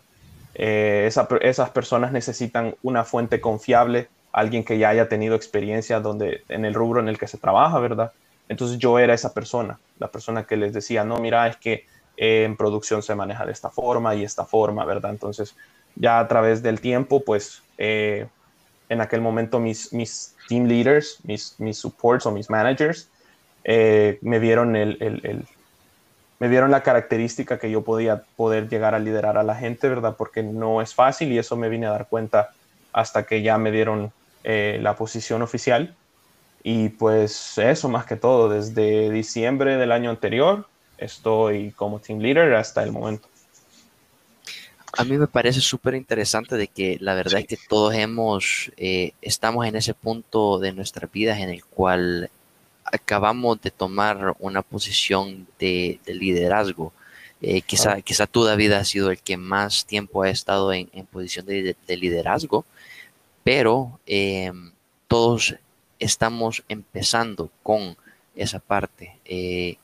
[0.53, 6.65] Esa, esas personas necesitan una fuente confiable, alguien que ya haya tenido experiencia donde, en
[6.65, 8.11] el rubro en el que se trabaja, ¿verdad?
[8.49, 12.43] Entonces yo era esa persona, la persona que les decía, no, mira, es que eh,
[12.45, 15.11] en producción se maneja de esta forma y esta forma, ¿verdad?
[15.11, 15.55] Entonces
[15.95, 18.27] ya a través del tiempo, pues eh,
[18.89, 23.09] en aquel momento mis, mis team leaders, mis, mis supports o mis managers,
[23.63, 25.45] eh, me vieron el, el,
[26.39, 30.15] me vieron la característica que yo podía poder llegar a liderar a la gente, ¿verdad?
[30.17, 32.51] Porque no es fácil y eso me vine a dar cuenta
[32.93, 34.11] hasta que ya me dieron
[34.43, 35.93] la posición oficial
[36.63, 40.67] y pues eso más que todo, desde diciembre del año anterior
[40.97, 43.27] estoy como team leader hasta el momento.
[44.93, 49.11] A mí me parece súper interesante de que la verdad es que todos hemos, eh,
[49.21, 52.31] estamos en ese punto de nuestras vidas en el cual
[52.83, 56.93] acabamos de tomar una posición de, liderazgo.
[57.41, 61.45] Eh, quizá, quizá tú, David, has sido el que más tiempo ha estado en, posición
[61.45, 62.65] de, liderazgo,
[63.43, 64.51] pero eh,
[65.07, 65.55] todos
[65.99, 67.97] estamos empezando con
[68.35, 69.17] esa parte.
[69.25, 69.77] Eh,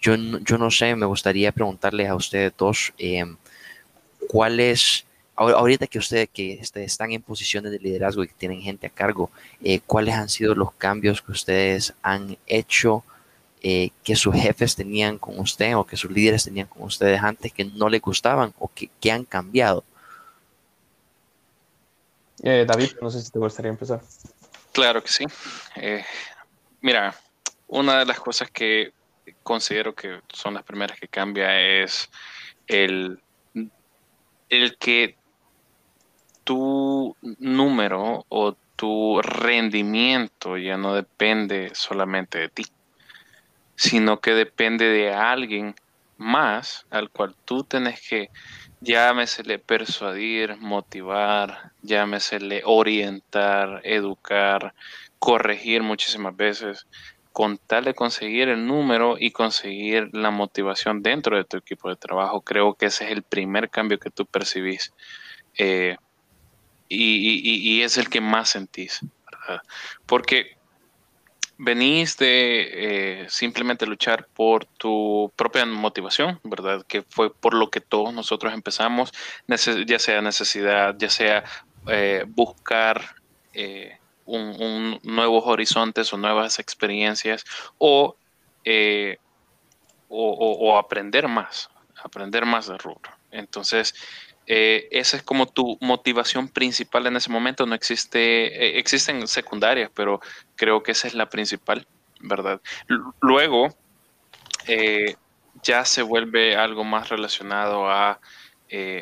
[0.00, 3.24] yo, yo, no sé, me gustaría preguntarles a ustedes dos, eh,
[4.28, 4.60] ¿cuál
[5.34, 9.30] ahorita que ustedes que están en posiciones de liderazgo y que tienen gente a cargo,
[9.62, 13.04] eh, cuáles han sido los cambios que ustedes han hecho,
[13.60, 17.64] que sus jefes tenían con usted o que sus líderes tenían con ustedes antes que
[17.64, 19.82] no les gustaban o que, que han cambiado?
[22.40, 24.00] David, no sé si te gustaría empezar.
[24.72, 25.24] Claro que sí.
[25.76, 26.04] Eh,
[26.80, 27.14] mira,
[27.66, 28.92] una de las cosas que
[29.42, 32.08] considero que son las primeras que cambia es
[32.66, 33.20] el
[34.48, 35.16] el que
[36.44, 42.64] tu número o tu rendimiento ya no depende solamente de ti,
[43.76, 45.74] sino que depende de alguien
[46.16, 48.30] más al cual tú tienes que,
[48.80, 54.74] llámesele persuadir, motivar, llámesele orientar, educar,
[55.18, 56.86] corregir muchísimas veces,
[57.32, 62.40] con tal conseguir el número y conseguir la motivación dentro de tu equipo de trabajo.
[62.40, 64.92] Creo que ese es el primer cambio que tú percibís.
[65.56, 65.96] Eh,
[66.88, 69.00] y, es el que más sentís.
[70.06, 70.57] Porque
[71.58, 76.84] venís de eh, simplemente luchar por tu propia motivación, ¿verdad?
[76.86, 79.12] Que fue por lo que todos nosotros empezamos,
[79.86, 81.44] ya sea necesidad, ya sea
[81.88, 83.16] eh, buscar
[83.52, 87.44] eh, un, nuevos horizontes o nuevas experiencias
[87.78, 88.16] o,
[90.08, 91.70] o, aprender más,
[92.02, 93.10] aprender más de rubro.
[93.30, 93.94] Entonces,
[94.50, 97.66] eh, esa es como tu motivación principal en ese momento.
[97.66, 100.22] No existe, eh, existen secundarias, pero
[100.56, 101.86] creo que esa es la principal,
[102.20, 102.58] ¿verdad?
[103.20, 103.76] luego,
[104.66, 105.16] eh,
[105.62, 108.20] ya se vuelve algo más relacionado a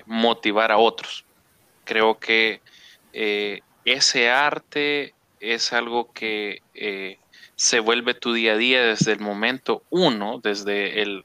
[0.07, 1.24] motivar a otros.
[1.84, 2.61] Creo que
[3.84, 6.62] ese arte es algo que
[7.57, 11.24] se vuelve tu día a día desde el momento uno, desde el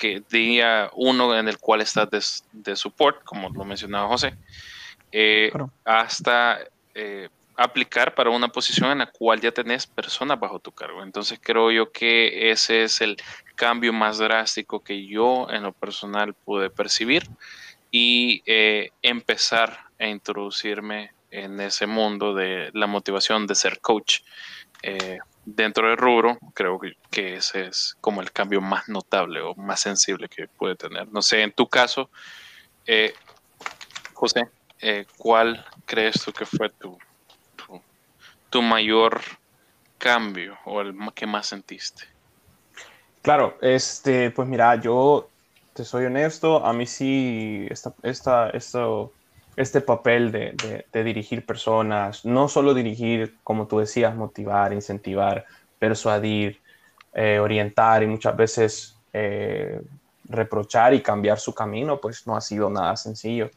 [0.00, 4.34] que día uno en el cual estás de, support, como lo mencionaba José,
[5.12, 5.52] eh,
[5.84, 6.58] hasta
[6.94, 11.02] eh, aplicar para una posición en la cual ya tenés personas bajo tu cargo.
[11.02, 13.18] Entonces creo yo que ese es el
[13.56, 17.28] cambio más drástico que yo en lo personal pude percibir
[17.90, 24.20] y eh, empezar a introducirme en ese mundo de la motivación de ser coach
[25.44, 26.78] dentro del rubro, creo
[27.10, 31.10] que, ese es como el cambio más notable o más sensible que puede tener.
[31.12, 32.10] No sé, en tu caso,
[32.86, 33.14] eh,
[34.14, 34.48] José,
[34.80, 36.96] eh, ¿cuál crees tú que fue tu,
[38.50, 39.20] tu, mayor
[39.98, 42.04] cambio o el que más sentiste?
[43.22, 45.28] Claro, este, pues mira, yo
[45.74, 49.12] te soy honesto, a mí sí, esta, esta, esto
[49.56, 55.44] este papel de, dirigir personas, no solo dirigir, como tú decías, motivar, incentivar,
[55.78, 56.60] persuadir,
[57.12, 59.80] eh, orientar y muchas veces eh,
[60.24, 63.50] reprochar y cambiar su camino, pues no ha sido nada sencillo.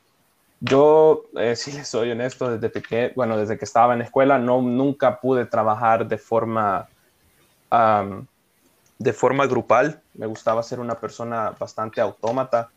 [0.60, 4.39] Yo, eh, si les soy honesto, desde pequeño, bueno, desde que estaba en la escuela,
[4.39, 6.89] no, nunca pude trabajar de forma,
[8.98, 10.02] de forma grupal.
[10.14, 12.70] Me gustaba ser una persona bastante autómata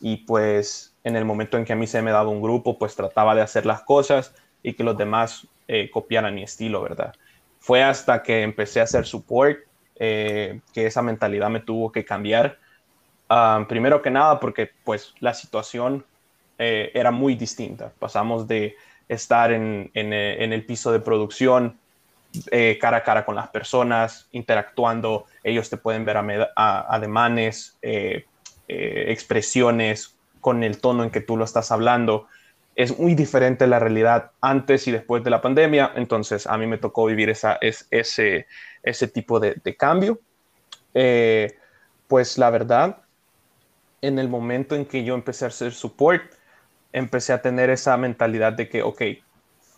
[0.00, 2.94] y pues en el momento en que a mí se me daba un grupo, pues
[2.94, 7.14] trataba de hacer las cosas y que los demás eh, copiaran mi estilo, ¿verdad?
[7.58, 9.58] Fue hasta que empecé a hacer support
[9.96, 12.58] eh, que esa mentalidad me tuvo que cambiar.
[13.28, 16.04] Ah, primero que nada porque pues la situación
[16.58, 17.92] eh, era muy distinta.
[17.98, 18.76] Pasamos de
[19.08, 21.78] estar en, el piso de producción
[22.80, 27.76] cara a cara con las personas, interactuando, ellos te pueden ver a, ademanes,
[28.68, 32.26] expresiones, con el tono en que tú lo estás hablando.
[32.76, 36.78] Es muy diferente la realidad antes y después de la pandemia, entonces a mí me
[36.78, 38.46] tocó vivir esa, es, ese,
[38.82, 40.20] ese tipo de, cambio.
[40.94, 41.56] Eh,
[42.08, 43.02] pues la verdad,
[44.00, 46.22] en el momento en que yo empecé a hacer support,
[46.92, 49.02] empecé a tener esa mentalidad de que, ok,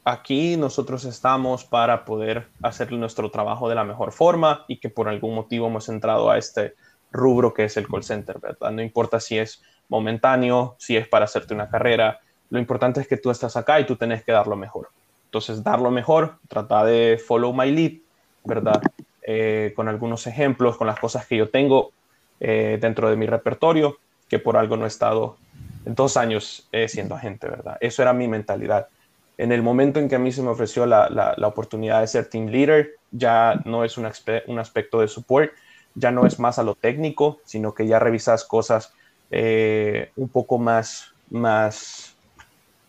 [0.05, 5.09] aquí nosotros estamos para poder hacer nuestro trabajo de la mejor forma y que por
[5.09, 6.75] algún motivo hemos entrado a este
[7.11, 8.71] rubro que es el call center, ¿verdad?
[8.73, 9.63] No importa si es
[9.93, 12.19] momentáneo, si es para hacerte una carrera.
[12.49, 14.89] Lo importante es que tú estás acá y tú tenés que dar lo mejor.
[15.27, 17.93] Entonces, dar lo mejor, trata de follow my lead,
[18.45, 18.81] ¿verdad?
[19.23, 21.93] Eh, con algunos ejemplos, con las cosas que yo tengo
[22.41, 25.37] eh, dentro de mi repertorio, que por algo no he estado
[25.85, 27.77] dos años eh, siendo agente, ¿verdad?
[27.81, 28.89] Eso era mi mentalidad.
[29.37, 32.31] En el momento en que a mí se me ofreció la, la, oportunidad de ser
[32.31, 34.09] team leader, ya no es un,
[34.47, 35.53] un aspecto de support,
[35.95, 38.95] ya no es más a lo técnico, sino que ya revisas cosas
[39.35, 42.15] eh, un poco más, más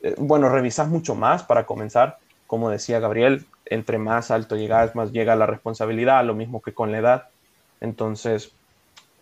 [0.01, 2.17] eh, bueno, revisas mucho más para comenzar.
[2.47, 6.91] Como decía Gabriel, entre más alto llegas, más llega la responsabilidad, lo mismo que con
[6.91, 7.29] la edad.
[7.79, 8.51] Entonces,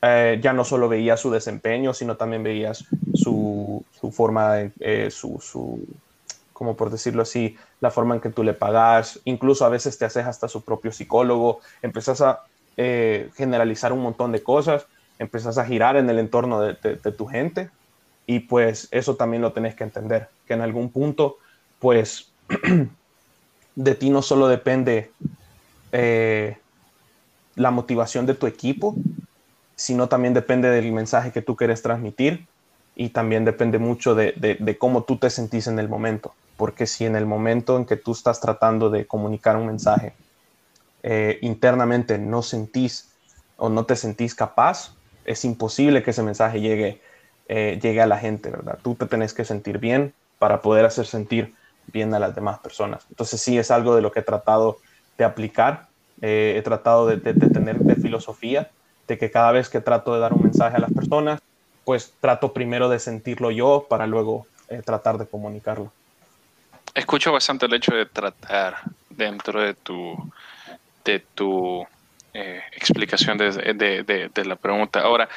[0.02, 5.40] eh, ya no solo veías su desempeño, sino también veías su, su forma, de, su,
[5.40, 5.80] su,
[6.54, 10.06] como por decirlo así, la forma en que tú le pagas, incluso a veces te
[10.06, 12.42] haces hasta su propio psicólogo, empezás a
[13.36, 14.88] generalizar un montón de cosas
[15.22, 17.70] empiezas a girar en el entorno de, tu gente
[18.26, 21.38] y pues eso también lo tenés que entender, que en algún punto
[21.80, 22.34] pues
[23.76, 25.12] de ti no solo depende
[25.92, 26.58] eh,
[27.56, 28.96] la motivación de tu equipo,
[29.76, 32.48] sino también depende del mensaje que tú quieres transmitir
[32.96, 37.06] y también depende mucho de, de, cómo tú te sentís en el momento, porque si
[37.06, 40.14] en el momento en que tú estás tratando de comunicar un mensaje
[41.04, 43.12] eh, internamente no sentís
[43.58, 44.96] o no te sentís capaz,
[45.26, 47.02] es imposible que ese mensaje llegue,
[47.48, 48.80] eh, llegue a la gente, ¿verdad?
[48.82, 51.54] Tú te tenés que sentir bien para poder hacer sentir
[51.88, 53.06] bien a las demás personas.
[53.10, 54.80] Entonces sí es algo de lo que he tratado
[55.18, 55.88] de aplicar,
[56.22, 58.70] eh, he tratado de, tener de filosofía,
[59.08, 61.42] de que cada vez que trato de dar un mensaje a las personas,
[61.84, 65.92] pues trato primero de sentirlo yo para luego eh, tratar de comunicarlo.
[66.94, 68.76] Escucho bastante el hecho de tratar
[69.10, 70.16] dentro de tu,
[71.04, 71.86] de tu
[72.34, 75.02] eh, explicación de, de, de, la pregunta.
[75.02, 75.28] Ahora,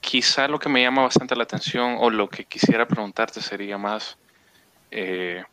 [0.00, 4.18] quizá lo que me llama bastante la atención o lo que quisiera preguntarte sería más
[4.90, 5.44] eh,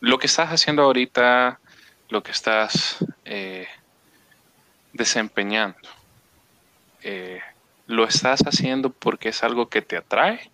[0.00, 1.60] lo que estás haciendo ahorita,
[2.08, 3.04] lo que estás
[4.92, 5.88] desempeñando.
[7.86, 10.50] ¿Lo estás haciendo porque es algo que te atrae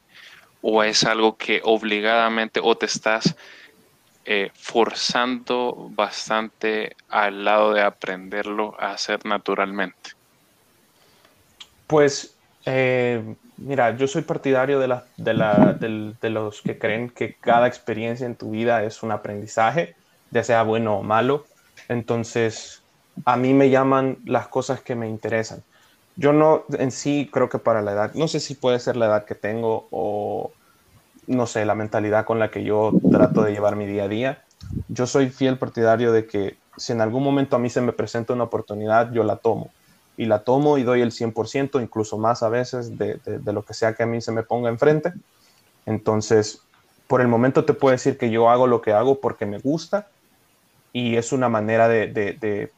[0.62, 3.36] o es algo que obligadamente o te estás
[4.24, 10.10] eh, forzando bastante al lado de aprenderlo a hacer naturalmente?
[11.86, 17.66] Pues eh, mira, yo soy partidario de, la, de, de, los que creen que cada
[17.66, 19.94] experiencia en tu vida es un aprendizaje,
[20.30, 21.44] ya sea bueno o malo.
[21.88, 22.82] Entonces,
[23.24, 25.62] a mí me llaman las cosas que me interesan.
[26.16, 29.06] Yo no, en sí, creo que para la edad, no sé si puede ser la
[29.06, 30.52] edad que tengo o,
[31.28, 34.44] no sé, la mentalidad con la que yo trato de llevar mi día a día.
[34.88, 38.32] Yo soy fiel partidario de que si en algún momento a mí se me presenta
[38.32, 39.74] una oportunidad, yo la tomo.
[40.16, 43.74] Y la tomo y doy el 100%, incluso más a veces, de, de, lo que
[43.74, 45.12] sea que a mí se me ponga enfrente.
[45.86, 46.60] Entonces,
[47.06, 50.08] por el momento te puedo decir que yo hago lo que hago porque me gusta
[50.92, 52.72] y es una manera de, de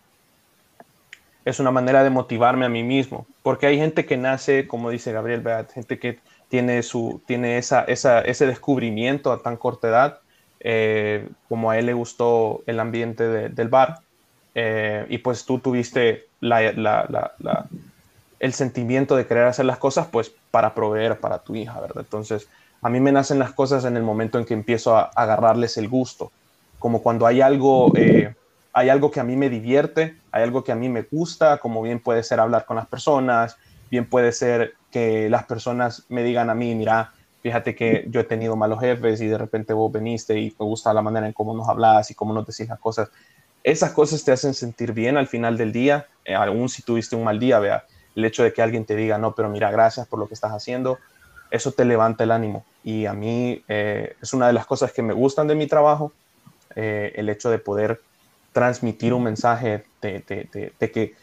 [1.46, 5.12] es una manera de motivarme a mí mismo, porque hay gente que nace, como dice
[5.12, 6.18] Gabriel, gente que
[6.48, 10.20] tiene, su, tiene esa, ese descubrimiento a tan corta edad,
[10.60, 14.00] eh, como a él le gustó el ambiente del bar,
[14.54, 16.52] eh, y pues tú tuviste el
[18.52, 22.04] sentimiento de querer hacer las cosas, pues para proveer para tu hija, ¿verdad?
[22.04, 22.48] Entonces,
[22.80, 25.88] a mí me nacen las cosas en el momento en que empiezo a, agarrarles el
[25.88, 26.30] gusto,
[26.78, 27.92] como cuando hay algo...
[27.96, 28.34] Eh,
[28.78, 31.80] hay algo que a mí me divierte, hay algo que a mí me gusta, como
[31.80, 33.56] bien puede ser hablar con las personas,
[33.90, 37.12] bien puede ser que las personas me digan a mí, mira,
[37.42, 40.92] fíjate que yo he tenido malos jefes y de repente vos veniste y me gusta
[40.92, 43.10] la manera en cómo nos hablas y cómo nos decís las cosas.
[43.62, 47.24] Esas cosas te hacen sentir bien al final del día, eh, aún si tuviste un
[47.24, 47.84] mal día, vea,
[48.14, 50.52] el hecho de que alguien te diga, no, pero mira, gracias por lo que estás
[50.52, 50.98] haciendo,
[51.50, 52.64] eso te levanta el ánimo.
[52.82, 56.12] Y a mí eh, es una de las cosas que me gustan de mi trabajo,
[56.74, 58.00] eh, el hecho de poder
[58.52, 60.22] transmitir un mensaje de,
[60.92, 61.14] que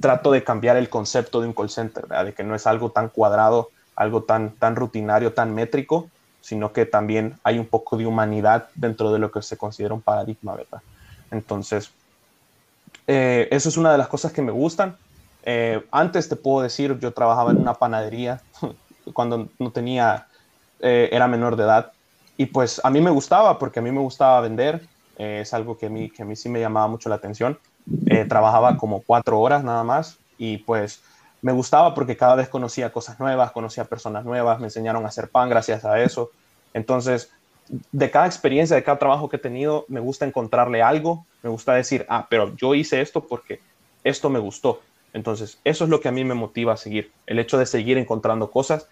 [0.00, 3.08] trato de cambiar el concepto de un call center, de que no es algo tan
[3.08, 8.68] cuadrado, algo tan, tan rutinario, tan métrico, sino que también hay un poco de humanidad
[8.74, 10.80] dentro de lo que se considera un paradigma, ¿verdad?
[11.30, 11.90] Entonces,
[13.06, 14.96] eh, eso es una de las cosas que me gustan.
[15.42, 18.40] Eh, antes te puedo decir, yo trabajaba en una panadería
[19.14, 20.28] cuando no tenía,
[20.80, 21.92] eh, era menor de edad,
[22.36, 25.86] y pues a mí me gustaba, porque a mí me gustaba vender, es algo que
[25.86, 27.58] a, mí, que a mí sí me llamaba mucho la atención.
[28.06, 31.02] Eh, trabajaba como cuatro horas nada más y pues
[31.40, 35.28] me gustaba porque cada vez conocía cosas nuevas, conocía personas nuevas, me enseñaron a hacer
[35.28, 36.30] pan gracias a eso.
[36.74, 37.30] Entonces,
[37.92, 41.74] de cada experiencia, de cada trabajo que he tenido, me gusta encontrarle algo, me gusta
[41.74, 43.60] decir, ah, pero yo hice esto porque
[44.04, 44.80] esto me gustó.
[45.12, 47.98] Entonces, eso es lo que a mí me motiva a seguir, el hecho de seguir
[47.98, 48.88] encontrando cosas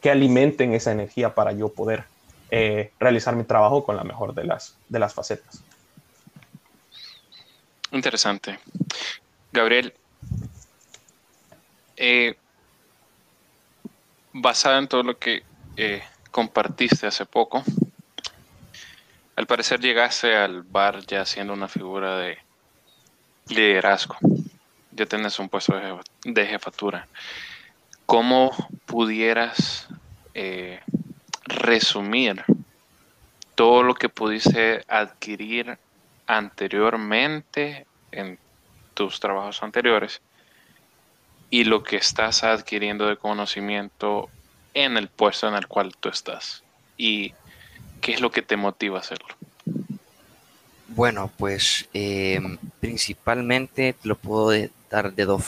[0.00, 2.04] que alimenten esa energía para yo poder
[2.50, 5.64] eh, realizar mi trabajo con la mejor de las, de las facetas.
[7.90, 8.58] Interesante.
[9.52, 9.94] Gabriel,
[11.96, 12.36] eh,
[14.32, 15.44] basado en todo lo que
[15.76, 17.62] eh, compartiste hace poco,
[19.36, 22.38] al parecer llegaste al bar ya siendo una figura de
[23.48, 24.16] liderazgo.
[24.90, 25.74] Ya tienes un puesto
[26.24, 27.08] de jefatura.
[28.06, 28.50] ¿Cómo
[28.86, 29.88] pudieras
[31.46, 32.44] resumir
[33.54, 35.78] todo lo que pudiste adquirir
[36.26, 38.38] anteriormente en
[38.94, 40.20] tus trabajos anteriores
[41.50, 44.28] y lo que estás adquiriendo de conocimiento
[44.72, 46.62] en el puesto en el cual tú estás
[46.96, 47.32] y
[48.00, 49.34] qué es lo que te motiva a hacerlo.
[50.88, 52.40] Bueno, pues eh,
[52.80, 55.44] principalmente te lo puedo dar de dos,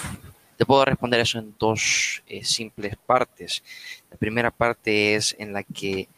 [0.57, 3.63] te puedo responder eso en dos eh, simples partes.
[4.11, 6.09] La primera parte es en la que,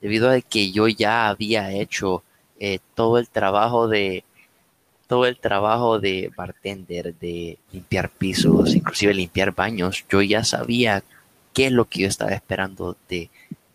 [0.00, 2.22] debido a que yo ya había hecho
[2.60, 4.24] eh, todo el trabajo de
[5.08, 11.02] todo el trabajo de bartender, de limpiar pisos, inclusive limpiar baños, yo ya sabía
[11.52, 13.28] qué es lo que yo estaba esperando de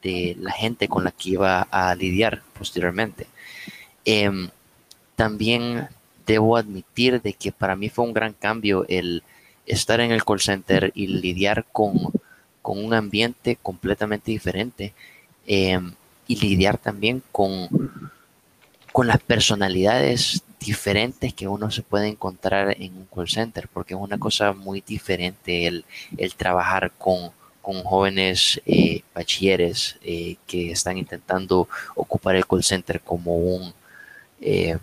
[0.06, 3.26] de la gente con la que iba a lidiar posteriormente.
[4.06, 4.50] Em,
[5.16, 5.88] también
[6.28, 9.24] debo admitir de que para mí fue un gran cambio el
[9.66, 12.12] estar en el call center y lidiar con,
[12.62, 14.94] un ambiente completamente diferente
[15.46, 15.94] em,
[16.28, 17.70] y lidiar también con,
[18.96, 24.00] con las personalidades diferentes que uno se puede encontrar en un call center, porque es
[24.00, 25.84] una cosa muy diferente el,
[26.38, 33.74] trabajar con, jóvenes eh, bachilleres eh, que están intentando ocupar el call center como un,
[34.40, 34.78] eh,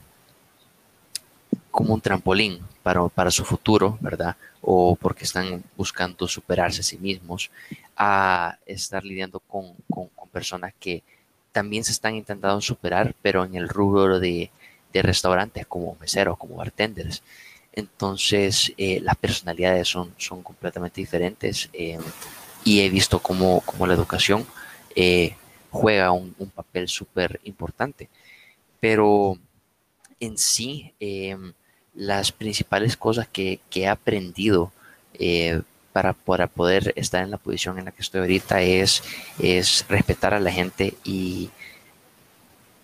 [1.70, 4.36] como un trampolín para, para, su futuro, ¿verdad?
[4.60, 7.50] O porque están buscando superarse a sí mismos,
[7.96, 11.02] a estar lidiando con, con personas que
[11.52, 14.50] también se están intentando superar, pero en el rubro de,
[14.92, 17.22] de restaurantes como meseros, como bartenders.
[17.72, 21.98] Entonces, eh, las personalidades son, son completamente diferentes eh,
[22.64, 24.46] y he visto cómo, la educación
[24.94, 25.36] eh,
[25.70, 28.10] juega un, papel súper importante.
[28.78, 29.38] Pero
[30.20, 30.94] en sí,
[31.94, 34.72] las principales cosas que, he aprendido
[35.92, 39.02] para, para, poder estar en la posición en la que estoy ahorita es,
[39.38, 41.50] es respetar a la gente y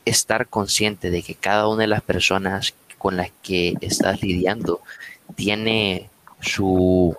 [0.04, 4.80] estar consciente de que cada una de las personas con las que estás lidiando
[5.36, 6.08] tiene
[6.40, 7.16] su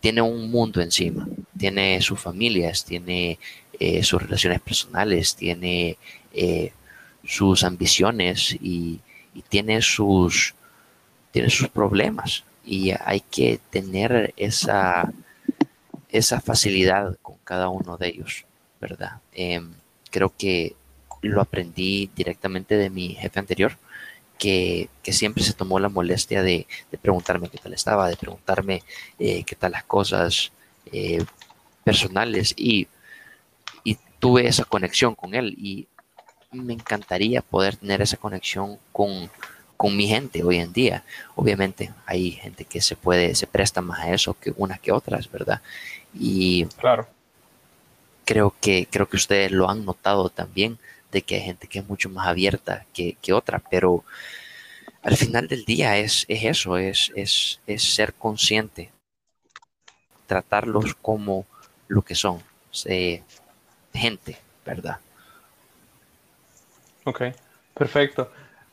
[0.00, 1.26] tiene un mundo encima,
[1.58, 3.38] tiene sus familias, tiene
[3.80, 5.98] eh, sus relaciones personales, tiene
[6.32, 6.72] eh,
[7.24, 9.00] sus ambiciones y,
[9.48, 10.54] tiene sus
[11.30, 15.12] tiene sus problemas y hay que tener esa
[16.10, 18.44] esa facilidad con cada uno de ellos,
[18.80, 19.20] ¿verdad?
[19.32, 19.72] Em,
[20.10, 20.74] creo que
[21.22, 23.76] lo aprendí directamente de mi jefe anterior,
[24.38, 26.66] que, siempre se tomó la molestia de,
[27.02, 28.82] preguntarme qué tal estaba, de preguntarme
[29.18, 30.52] eh, qué tal las cosas
[30.92, 31.24] eh,
[31.84, 32.88] personales y,
[34.20, 35.86] tuve esa conexión con él y
[36.50, 39.30] me encantaría poder tener esa conexión con,
[39.78, 41.04] con mi gente hoy en día.
[41.36, 45.30] Obviamente hay gente que se puede, se presta más a eso que unas que otras,
[45.30, 45.62] ¿verdad?
[46.12, 47.06] Y claro.
[48.24, 50.78] creo que, creo que ustedes lo han notado también
[51.12, 54.04] de que hay gente que es mucho más abierta que, otra, pero
[55.00, 58.90] al final del día es, eso, es, es, ser consciente,
[60.26, 61.46] tratarlos como
[61.86, 62.42] lo que son,
[63.94, 64.98] gente, ¿verdad?
[67.04, 67.22] Ok,
[67.74, 68.30] perfecto.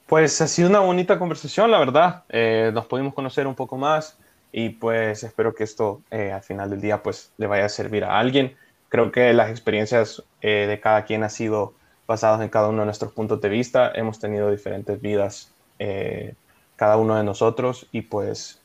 [0.08, 2.26] Pues ha sido una bonita conversación, la verdad.
[2.30, 4.20] Eh, nos pudimos conocer un poco más
[4.52, 8.04] y pues espero que esto eh, al final del día pues le vaya a servir
[8.04, 8.56] a alguien.
[8.90, 11.74] Creo que las experiencias eh, de cada quien ha sido
[12.06, 13.92] basados en cada uno de nuestros puntos de vista.
[13.96, 16.36] Hemos tenido diferentes vidas eh,
[16.76, 18.62] cada uno de nosotros y pues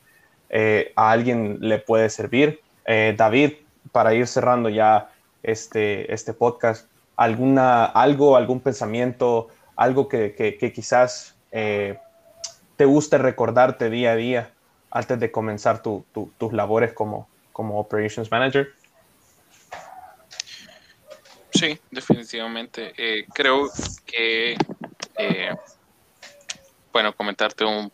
[0.95, 2.59] a alguien le puede servir.
[2.85, 3.53] David,
[3.93, 5.09] para ir cerrando ya
[5.43, 9.47] este, este podcast, alguna, algo, algún pensamiento,
[9.81, 14.53] algo que, que, quizás te guste recordarte día a día
[14.89, 18.73] antes de comenzar tus labores como, como Operations Manager.
[21.53, 22.93] Sí, definitivamente.
[22.97, 23.69] Eh, creo
[24.05, 24.55] que,
[25.17, 25.55] eh,
[26.91, 27.91] bueno, comentarte un,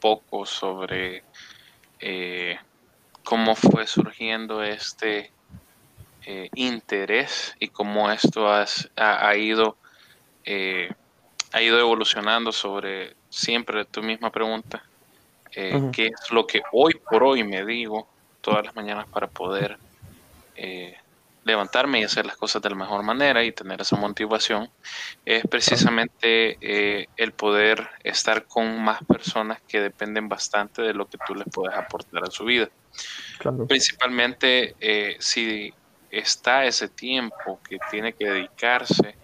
[0.00, 1.22] poco sobre
[2.00, 2.56] eh,
[3.22, 5.32] cómo fue surgiendo este
[6.54, 9.76] interés y cómo esto ha, ido
[11.52, 14.82] ha ido evolucionando sobre siempre tu misma pregunta,
[15.50, 18.06] qué es lo que hoy por hoy me digo
[18.40, 19.78] todas las mañanas para poder
[21.48, 24.70] levantarme y hacer las cosas de la mejor manera y tener esa motivación
[25.24, 31.16] es precisamente eh, el poder estar con más personas que dependen bastante de lo que
[31.26, 32.68] tú les puedes aportar a su vida.
[33.66, 35.72] Principalmente eh, si
[36.10, 39.16] está ese tiempo que tiene que dedicarse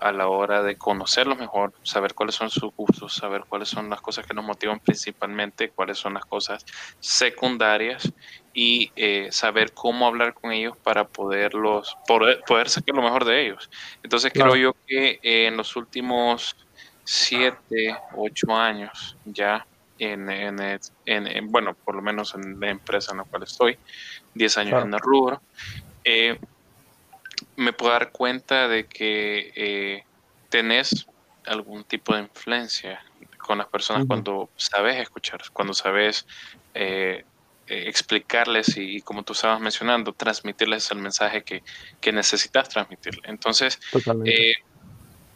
[0.00, 4.00] a la hora de conocerlos mejor, saber cuáles son sus gustos, saber cuáles son las
[4.00, 6.64] cosas que nos motivan principalmente, cuáles son las cosas
[7.00, 8.12] secundarias
[8.52, 13.46] y eh, saber cómo hablar con ellos para poderlos, poder, poder sacar lo mejor de
[13.46, 13.70] ellos.
[14.02, 16.56] Entonces creo yo que eh, en los últimos
[17.04, 19.66] siete, ocho años ya,
[19.98, 23.78] en, en, bueno, por lo menos en la empresa en la cual estoy,
[24.34, 25.40] diez años en el rubro,
[26.02, 26.38] eh,
[27.56, 30.04] me puedo dar cuenta de que eh,
[30.48, 31.06] tenés
[31.46, 33.04] algún tipo de influencia
[33.38, 36.26] con las personas cuando sabes escuchar, cuando sabes
[36.72, 37.24] eh,
[37.66, 41.62] eh, explicarles y, como tú estabas mencionando, transmitirles el mensaje que,
[42.12, 43.20] necesitas transmitir.
[43.24, 43.78] Entonces,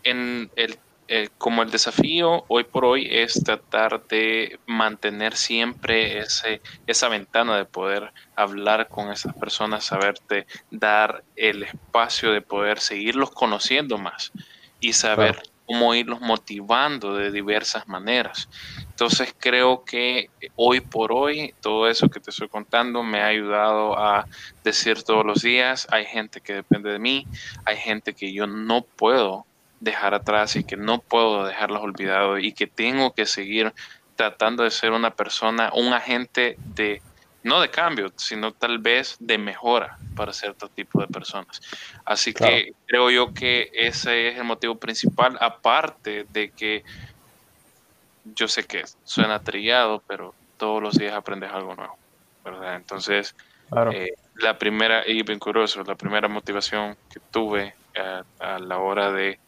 [0.04, 0.78] en el
[1.10, 7.56] eh, como el desafío hoy por hoy es tratar de mantener siempre ese, esa ventana
[7.56, 14.32] de poder hablar con esas personas, saberte dar el espacio de poder seguirlos conociendo más
[14.80, 18.50] y saber cómo irlos motivando de diversas maneras.
[18.78, 23.98] Entonces creo que hoy por hoy todo eso que te estoy contando me ha ayudado
[23.98, 24.26] a
[24.62, 27.26] decir todos los días, hay gente que depende de mí,
[27.64, 29.46] hay gente que yo no puedo
[29.80, 33.72] dejar atrás y que no puedo dejarlos olvidados y que tengo que seguir
[34.16, 37.00] tratando de ser una persona, un agente de,
[37.44, 41.60] no de cambio, sino tal vez de mejora para cierto tipo de personas.
[42.04, 46.82] Así que creo yo que ese es el motivo principal, aparte de que
[48.24, 51.96] yo sé que suena trillado, pero todos los días aprendes algo nuevo,
[52.44, 52.74] ¿verdad?
[52.74, 53.36] Entonces,
[53.92, 59.12] eh, la primera, y bien curioso, la primera motivación que tuve eh, a la hora
[59.12, 59.38] de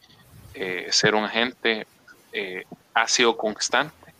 [0.55, 1.87] eh, ser un agente
[2.33, 4.15] eh, ha sido constante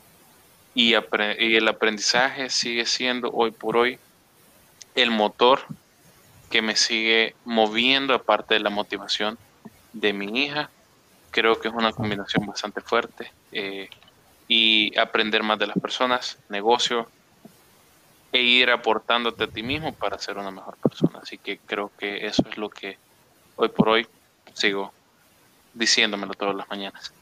[0.75, 3.99] y, el aprendizaje sigue siendo hoy por hoy
[4.95, 5.61] el motor
[6.49, 9.39] que me sigue moviendo aparte de la motivación
[9.93, 10.71] de mi hija.
[11.31, 13.89] Creo que es una combinación bastante fuerte eh,
[14.49, 17.09] y aprender más de las personas, negocio
[18.33, 21.21] e ir aportándote a ti mismo para ser una mejor persona.
[21.23, 22.99] Así que creo que eso es lo que
[23.57, 24.07] hoy por hoy
[24.55, 24.93] sigo
[25.75, 27.13] diciéndomelo todas las mañanas.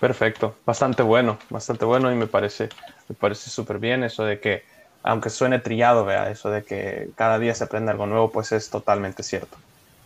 [0.00, 2.68] Perfecto, bastante bueno, bastante bueno y me parece,
[3.08, 4.62] me parece súper bien eso de que,
[5.02, 8.70] aunque suene trillado, vea, eso de que cada día se aprende algo nuevo, pues es
[8.70, 9.56] totalmente cierto.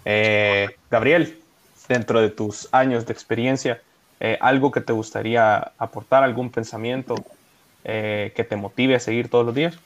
[0.04, 1.42] Eh, Gabriel,
[1.88, 3.82] dentro de tus años de experiencia,
[4.20, 7.16] eh, algo que te gustaría aportar, algún pensamiento
[7.84, 9.76] eh, que te motive a seguir todos los días?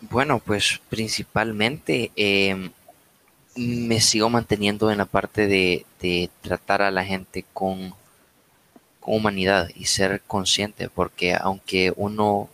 [0.00, 2.70] Bueno, pues principalmente em,
[3.56, 5.86] me sigo manteniendo en la parte de,
[6.42, 7.94] tratar a la gente con,
[9.08, 12.48] humanidad y ser consciente, porque aunque uno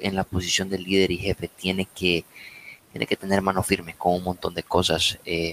[0.00, 2.24] en la posición de líder y jefe tiene que,
[2.90, 5.52] tiene que tener mano firme con un montón de cosas, eh,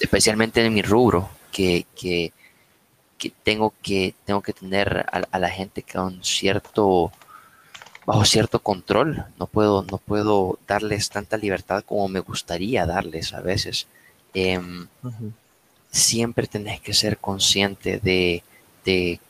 [0.00, 2.32] especialmente en mi rubro, que, que,
[3.42, 7.12] tengo que tengo que tener a, la gente con cierto
[8.06, 9.24] bajo cierto control.
[9.38, 13.86] No puedo, no puedo darles tanta libertad como me gustaría darles a veces.
[14.34, 14.88] Em,
[15.90, 18.42] siempre tenés que ser consciente de,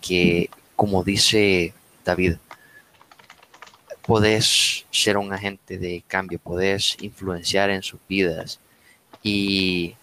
[0.01, 1.75] que, como dice
[2.05, 2.37] David,
[4.07, 8.61] podés ser un agente de cambio, podés influenciar en sus vidas
[9.23, 9.95] y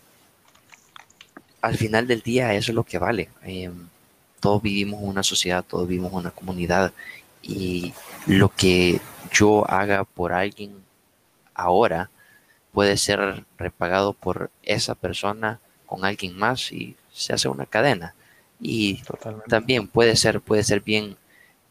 [1.62, 3.30] al final del día eso es lo que vale.
[3.44, 3.88] Em,
[4.40, 6.94] todos vivimos una sociedad, todos vivimos una comunidad
[7.42, 7.94] y
[8.28, 9.00] lo que
[9.32, 10.76] yo haga por alguien
[11.56, 12.10] ahora
[12.72, 18.14] puede ser repagado por esa persona con alguien más y se hace una cadena.
[18.60, 19.02] Y
[19.48, 21.18] también puede ser, puede ser bien,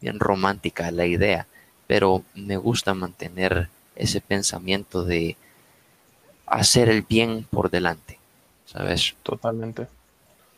[0.01, 1.47] bien romántica la idea,
[1.87, 5.37] pero me gusta mantener ese pensamiento de
[6.45, 8.19] hacer el bien por delante,
[8.65, 9.15] ¿sabes?
[9.23, 9.87] Totalmente.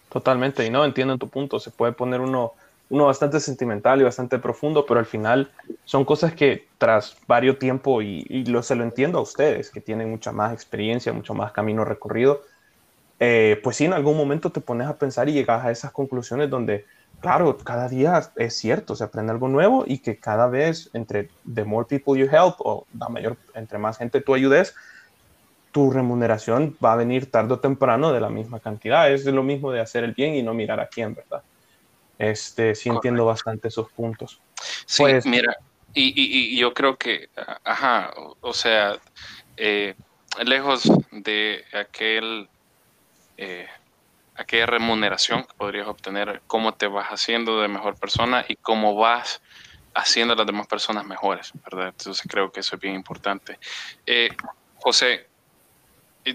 [0.09, 0.65] Totalmente.
[0.65, 1.59] Y no entiendo tu punto.
[1.59, 2.53] Se puede poner uno
[2.93, 5.51] uno bastante sentimental y bastante profundo, pero al final
[5.83, 10.11] son cosas que tras varios tiempo, y, lo, se lo entiendo a ustedes, que tienen
[10.11, 12.41] mucha más experiencia, mucho más camino recorrido,
[13.19, 16.51] eh, pues sí, en algún momento te pones a pensar y llegas a esas conclusiones
[16.51, 16.85] donde,
[17.19, 21.63] claro, cada día es cierto, se aprende algo nuevo y que cada vez entre the
[21.63, 24.75] more people you help o la mayor, entre más gente tú ayudes,
[25.71, 29.11] tu remuneración va a venir tarde o temprano de la misma cantidad.
[29.11, 31.41] Es lo mismo de hacer el bien y no mirar a quién, ¿verdad?
[32.17, 34.39] Este, sí entiendo bastante esos puntos.
[34.85, 35.57] Sí, pues, mira,
[35.93, 37.29] y, yo creo que,
[37.63, 38.97] ajá, o, sea,
[39.57, 39.95] eh,
[40.43, 42.49] lejos de aquel,
[43.37, 43.67] eh,
[44.35, 49.41] aquella remuneración que podrías obtener, cómo te vas haciendo de mejor persona y cómo vas
[49.93, 51.89] haciendo a las demás personas mejores, ¿verdad?
[51.89, 53.59] Entonces creo que eso es bien importante.
[54.05, 54.29] Eh,
[54.77, 55.27] José,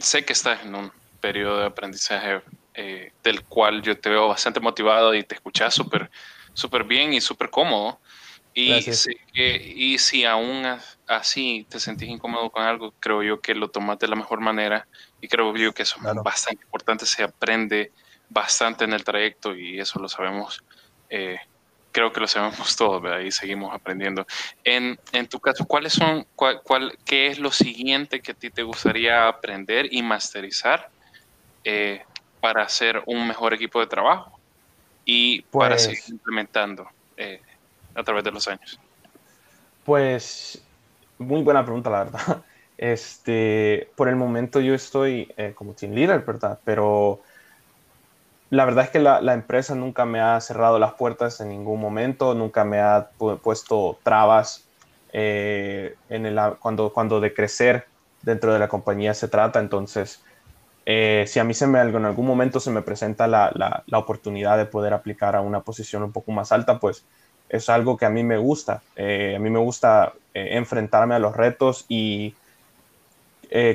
[0.01, 2.43] sé que estás en un periodo de aprendizaje
[2.81, 6.09] eh, del cual yo te veo bastante motivado y te escuchas súper
[6.59, 8.01] súper bien y súper cómodo.
[8.55, 8.73] Y,
[9.35, 10.65] y si aún
[11.07, 14.89] así te sentís incómodo con algo, creo yo que lo tomas de la mejor manera
[15.21, 17.93] y creo yo que eso es bastante importante, se aprende
[18.29, 20.59] bastante en el trayecto y eso lo sabemos,
[21.09, 21.39] eh,
[21.93, 23.21] creo que lo sabemos todos, ¿verdad?
[23.21, 24.25] Y seguimos aprendiendo.
[24.65, 28.51] En, en tu caso, ¿cuáles son, cuál, cuál, qué es lo siguiente que a ti
[28.51, 30.89] te gustaría aprender y masterizar
[31.63, 32.03] eh,
[32.41, 34.39] para hacer un mejor equipo de trabajo
[35.05, 36.87] y para pues seguir implementando
[37.17, 37.41] eh,
[37.95, 38.79] a través de los años?
[39.85, 40.63] Pues
[41.19, 42.43] muy buena pregunta, la verdad.
[42.81, 46.61] Este, por el momento yo estoy eh, como team leader, ¿verdad?
[46.65, 47.23] Pero
[48.51, 52.35] la verdad es que la, empresa nunca me ha cerrado las puertas en ningún momento,
[52.35, 53.11] nunca me ha
[53.43, 54.69] puesto trabas
[55.13, 57.87] eh, en el, cuando, cuando de crecer
[58.23, 59.59] dentro de la compañía se trata.
[59.59, 60.23] Entonces,
[60.91, 64.57] eh, si a mí se me, en algún momento se me presenta la, la, oportunidad
[64.57, 67.05] de poder aplicar a una posición un poco más alta, pues
[67.51, 68.81] es algo que a mí me gusta.
[68.97, 72.35] Eh, a mí me gusta enfrentarme a los retos y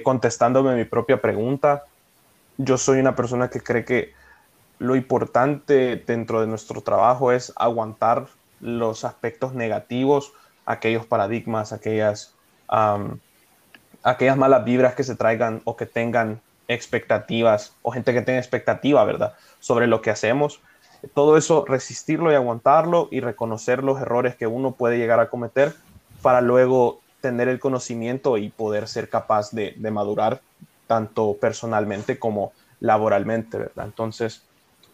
[0.01, 1.84] contestándome mi propia pregunta.
[2.57, 4.14] Yo soy una persona que cree que
[4.80, 8.26] lo importante dentro de nuestro trabajo es aguantar
[8.59, 10.34] los aspectos negativos,
[10.66, 12.34] aquellos paradigmas, aquellas,
[14.01, 19.03] aquellas malas vibras que se traigan o que tengan expectativas o gente que tenga expectativa,
[19.03, 19.34] ¿verdad?
[19.59, 20.61] Sobre lo que hacemos.
[21.14, 25.74] Todo eso, resistirlo y aguantarlo y reconocer los errores que uno puede llegar a cometer
[26.22, 30.41] para luego tener el conocimiento y poder ser capaz de, madurar
[30.88, 33.86] tanto personalmente como laboralmente, ¿verdad?
[33.86, 34.43] Entonces,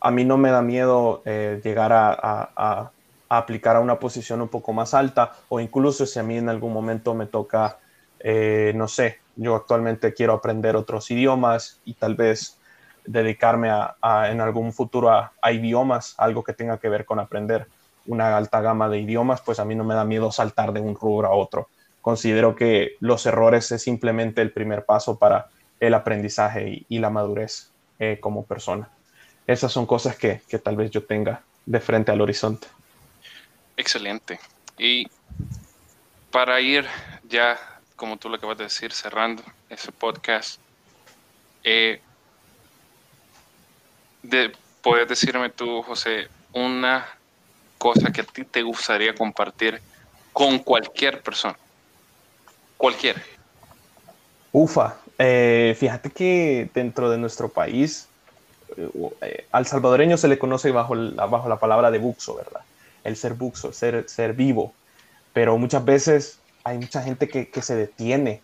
[0.01, 2.91] a mí no me da miedo eh, llegar a,
[3.29, 6.73] aplicar a una posición un poco más alta o incluso si a mí en algún
[6.73, 7.77] momento me toca,
[8.19, 12.57] eh, no sé, yo actualmente quiero aprender otros idiomas y tal vez
[13.05, 17.67] dedicarme a, en algún futuro a, idiomas, algo que tenga que ver con aprender
[18.05, 20.95] una alta gama de idiomas, pues a mí no me da miedo saltar de un
[20.95, 21.69] rubro a otro.
[22.01, 25.47] Considero que los errores es simplemente el primer paso para
[25.79, 28.89] el aprendizaje y, la madurez eh, como persona
[29.49, 32.67] esas son cosas que, tal vez yo tenga de frente al horizonte.
[33.75, 34.39] Excelente.
[34.77, 35.07] Y
[36.29, 36.85] para ir
[37.27, 37.57] ya,
[37.99, 40.59] como tú lo acabas de decir, cerrando ese podcast,
[41.65, 42.01] eh,
[44.81, 47.05] puedes decirme tú, José, una
[47.77, 49.81] cosa que a ti te gustaría compartir
[50.31, 51.57] con cualquier persona.
[52.77, 53.21] Cualquiera.
[54.53, 58.07] Ufa, eh, fíjate que dentro de nuestro país
[59.21, 62.61] eh, al salvadoreño se le conoce bajo bajo la palabra de buxo, ¿verdad?
[63.03, 64.73] El ser buxo, ser, ser vivo.
[65.33, 68.41] Pero muchas veces hay mucha gente que, que se detiene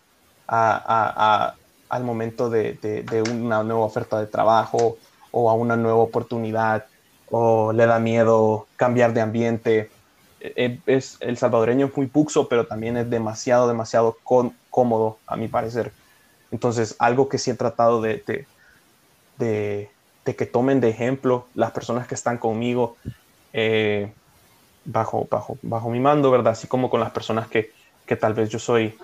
[0.48, 4.96] al momento de, de, una nueva oferta de trabajo
[5.30, 6.86] o a una nueva oportunidad
[7.30, 9.90] o le da miedo cambiar de ambiente.
[10.40, 14.16] E, e, es, el salvadoreño es muy buxo, pero también es demasiado, demasiado
[14.70, 15.92] cómodo, a mi parecer.
[16.52, 18.22] Entonces, algo que sí he tratado de,
[19.38, 19.90] de,
[20.24, 22.96] de que tomen de ejemplo las personas que están conmigo
[23.52, 24.12] eh,
[24.84, 26.52] bajo, bajo, bajo mi mando, ¿verdad?
[26.52, 27.70] Así como con las personas que,
[28.06, 28.96] que tal vez yo soy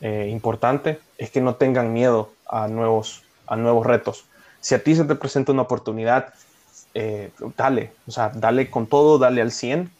[0.00, 4.24] eh, importante, es que no tengan miedo a nuevos, a nuevos retos.
[4.60, 6.32] Si a ti se te presenta una oportunidad,
[6.94, 9.90] eh, dale, o sea, dale con todo, dale al 100,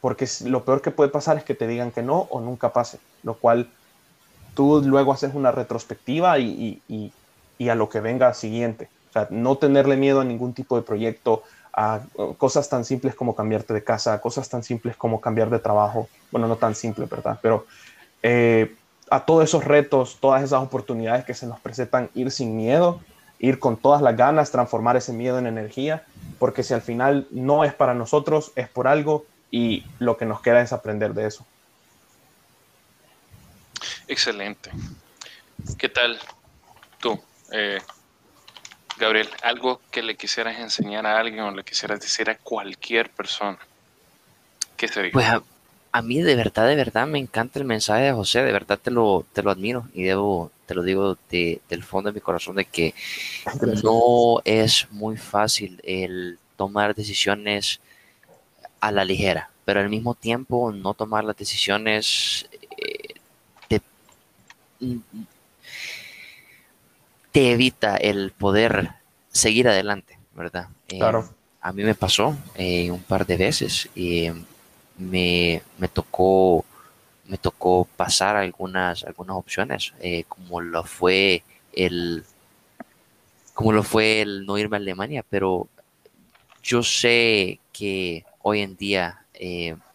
[0.00, 2.98] porque lo peor que puede pasar es que te digan que no o nunca pase,
[3.22, 3.70] lo cual
[4.54, 7.12] tú luego haces una retrospectiva y, y,
[7.58, 8.88] y a lo que venga siguiente.
[9.10, 11.42] O sea, no tenerle miedo a ningún tipo de proyecto,
[11.72, 12.00] a
[12.36, 16.08] cosas tan simples como cambiarte de casa, cosas tan simples como cambiar de trabajo.
[16.30, 17.38] Bueno, no tan simple, ¿verdad?
[17.40, 17.66] Pero
[18.22, 18.74] eh,
[19.10, 23.00] a todos esos retos, todas esas oportunidades que se nos presentan, ir sin miedo,
[23.38, 26.04] ir con todas las ganas, transformar ese miedo en energía,
[26.38, 30.40] porque si al final no es para nosotros, es por algo y lo que nos
[30.40, 31.44] queda es aprender de eso.
[34.08, 34.70] Excelente.
[35.76, 36.18] ¿Qué tal
[37.00, 37.20] tú?
[37.52, 37.80] Eh,
[38.98, 43.58] Gabriel, algo que le quisieras enseñar a alguien o le quisieras decir a cualquier persona,
[44.76, 45.12] ¿qué sería?
[45.12, 45.42] Pues a,
[46.00, 49.26] mí de verdad, de verdad me encanta el mensaje de José, de verdad te lo,
[49.34, 52.94] te lo admiro y debo, te lo digo del fondo de mi corazón de que
[53.84, 57.80] no es muy fácil el tomar decisiones
[58.80, 63.80] a la ligera, pero al mismo tiempo no tomar las decisiones eh,
[67.32, 68.90] te evita el poder
[69.30, 70.68] seguir adelante, ¿verdad?
[70.88, 71.28] Eh, claro.
[71.60, 74.30] a mí me pasó eh, un par de veces y
[74.98, 75.62] me,
[75.92, 76.64] tocó
[77.26, 82.24] me tocó pasar algunas algunas opciones eh, como lo fue el
[83.54, 85.68] como lo fue el no irme a Alemania pero
[86.62, 89.24] yo sé que hoy en día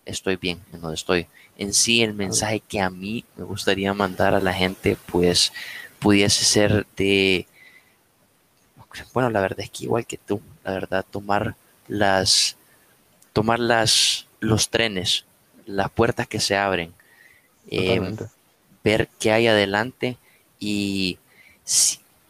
[0.07, 1.27] estoy bien en donde estoy.
[1.57, 5.51] En sí el mensaje que a mí me gustaría mandar a la gente pues
[5.99, 7.47] pudiese ser de,
[9.13, 11.55] bueno, la verdad es que igual que tú, la verdad, tomar
[11.87, 12.55] las,
[13.33, 15.25] tomar las, los trenes,
[15.65, 16.93] las puertas que se abren,
[17.69, 18.15] em,
[18.83, 20.17] ver qué hay adelante
[20.59, 21.17] y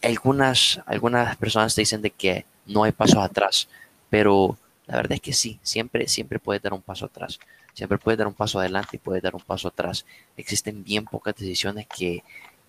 [0.01, 3.67] algunas, algunas personas te dicen de que no hay pasos atrás,
[4.09, 7.39] pero la verdad es que sí, siempre, siempre puedes dar un paso atrás.
[7.73, 10.05] Siempre puedes dar un paso adelante y puedes dar un paso atrás.
[10.35, 12.23] Existen bien pocas decisiones que,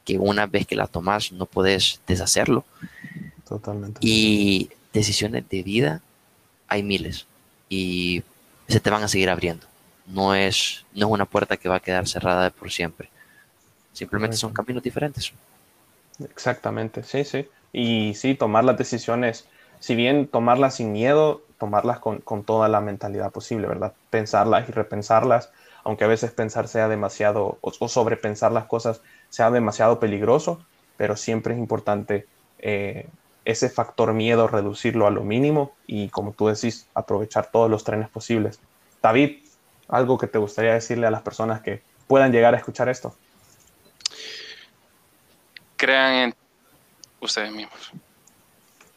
[0.04, 2.64] que una vez que la tomas no puedes deshacerlo.
[3.48, 4.00] Totalmente.
[4.02, 6.02] Y decisiones de vida,
[6.66, 7.26] hay miles
[7.68, 8.22] y
[8.68, 9.66] se te van a seguir abriendo.
[10.06, 13.10] No es, no es una puerta que va a quedar cerrada por siempre.
[13.92, 15.32] Simplemente son caminos diferentes.
[16.22, 17.48] Exactamente, sí, sí.
[17.72, 19.46] Y sí, tomar las decisiones,
[19.80, 23.92] si bien tomarlas sin miedo, tomarlas con, toda la mentalidad posible, ¿verdad?
[24.10, 25.50] Pensarlas y repensarlas,
[25.84, 30.64] aunque a veces pensar sea demasiado, o, sobrepensar las cosas sea demasiado peligroso,
[30.96, 32.26] pero siempre es importante
[32.58, 33.08] eh,
[33.48, 38.10] ese factor miedo, reducirlo a lo mínimo y, como tú decís, aprovechar todos los trenes
[38.10, 38.60] posibles.
[39.02, 39.38] David,
[39.88, 43.16] algo que te gustaría decirle a las personas que puedan llegar a escuchar esto.
[45.78, 46.34] Crean en
[47.20, 47.92] ustedes mismos.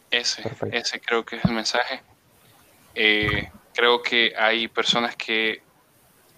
[0.09, 0.43] Ese,
[0.73, 2.01] ese creo que es el mensaje.
[2.93, 5.63] Eh, creo que hay personas que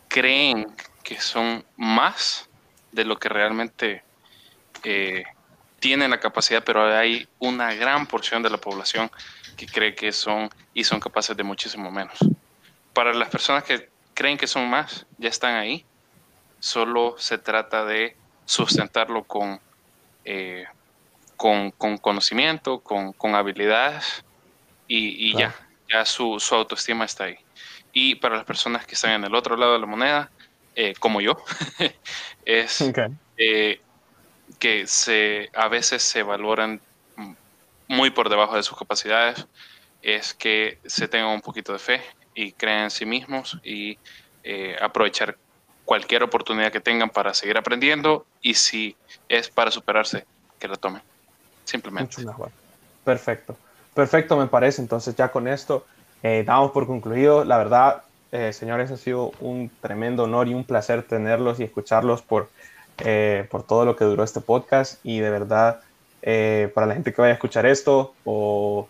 [0.07, 0.67] creen
[1.03, 2.47] que son más
[2.91, 4.03] de lo que realmente
[4.83, 5.23] eh,
[5.83, 9.11] tienen la capacidad, pero hay una gran porción de la población
[9.57, 12.17] que cree que son y son capaces de muchísimo menos.
[12.93, 15.83] Para las personas que creen que son más, ya están ahí.
[16.61, 18.15] Solo se trata de
[18.45, 19.59] sustentarlo con,
[20.23, 20.63] eh,
[21.35, 24.23] con, conocimiento, con, habilidades
[24.87, 25.53] y, ya,
[25.91, 27.37] ya su, autoestima está ahí.
[27.91, 30.31] Y para las personas que están en el otro lado de la moneda,
[30.75, 31.35] eh, como yo,
[32.45, 32.81] es
[33.35, 33.81] eh,
[34.59, 36.81] que se, a veces se valoran
[37.87, 39.45] muy por debajo de sus capacidades,
[40.01, 42.01] es que se tengan un poquito de fe
[42.33, 43.97] y crean en sí mismos y
[44.43, 45.37] eh, aprovechar
[45.85, 48.95] cualquier oportunidad que tengan para seguir aprendiendo y si
[49.29, 50.25] es para superarse,
[50.59, 51.01] que lo tomen.
[51.65, 52.23] Simplemente.
[53.03, 53.55] Perfecto.
[53.93, 54.81] Perfecto, me parece.
[54.81, 55.85] Entonces ya con esto
[56.21, 57.43] eh, damos por concluido.
[57.43, 62.21] La verdad, eh, señores, ha sido un tremendo honor y un placer tenerlos y escucharlos
[62.21, 62.49] por
[62.99, 65.81] eh, por todo lo que duró este podcast y de verdad
[66.21, 68.87] eh, para la gente que vaya a escuchar esto o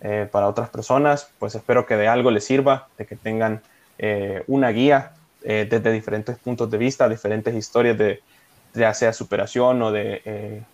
[0.00, 3.62] eh, para otras personas, pues espero que de algo les sirva, de que tengan
[4.48, 8.22] una guía desde diferentes puntos de vista, diferentes historias de
[8.74, 10.64] ya sea superación o de,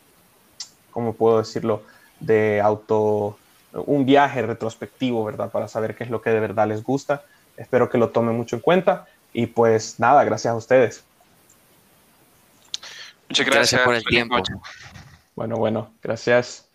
[0.90, 1.82] ¿cómo puedo decirlo?,
[2.18, 3.36] de auto,
[3.72, 5.50] un viaje retrospectivo, ¿verdad?
[5.50, 7.22] Para saber qué es lo que de verdad les gusta.
[7.58, 11.04] Espero que lo tomen mucho en cuenta y pues nada, gracias a ustedes.
[13.30, 13.80] Muchas gracias.
[13.82, 14.42] por el tiempo.
[15.36, 16.69] Bueno, bueno, gracias.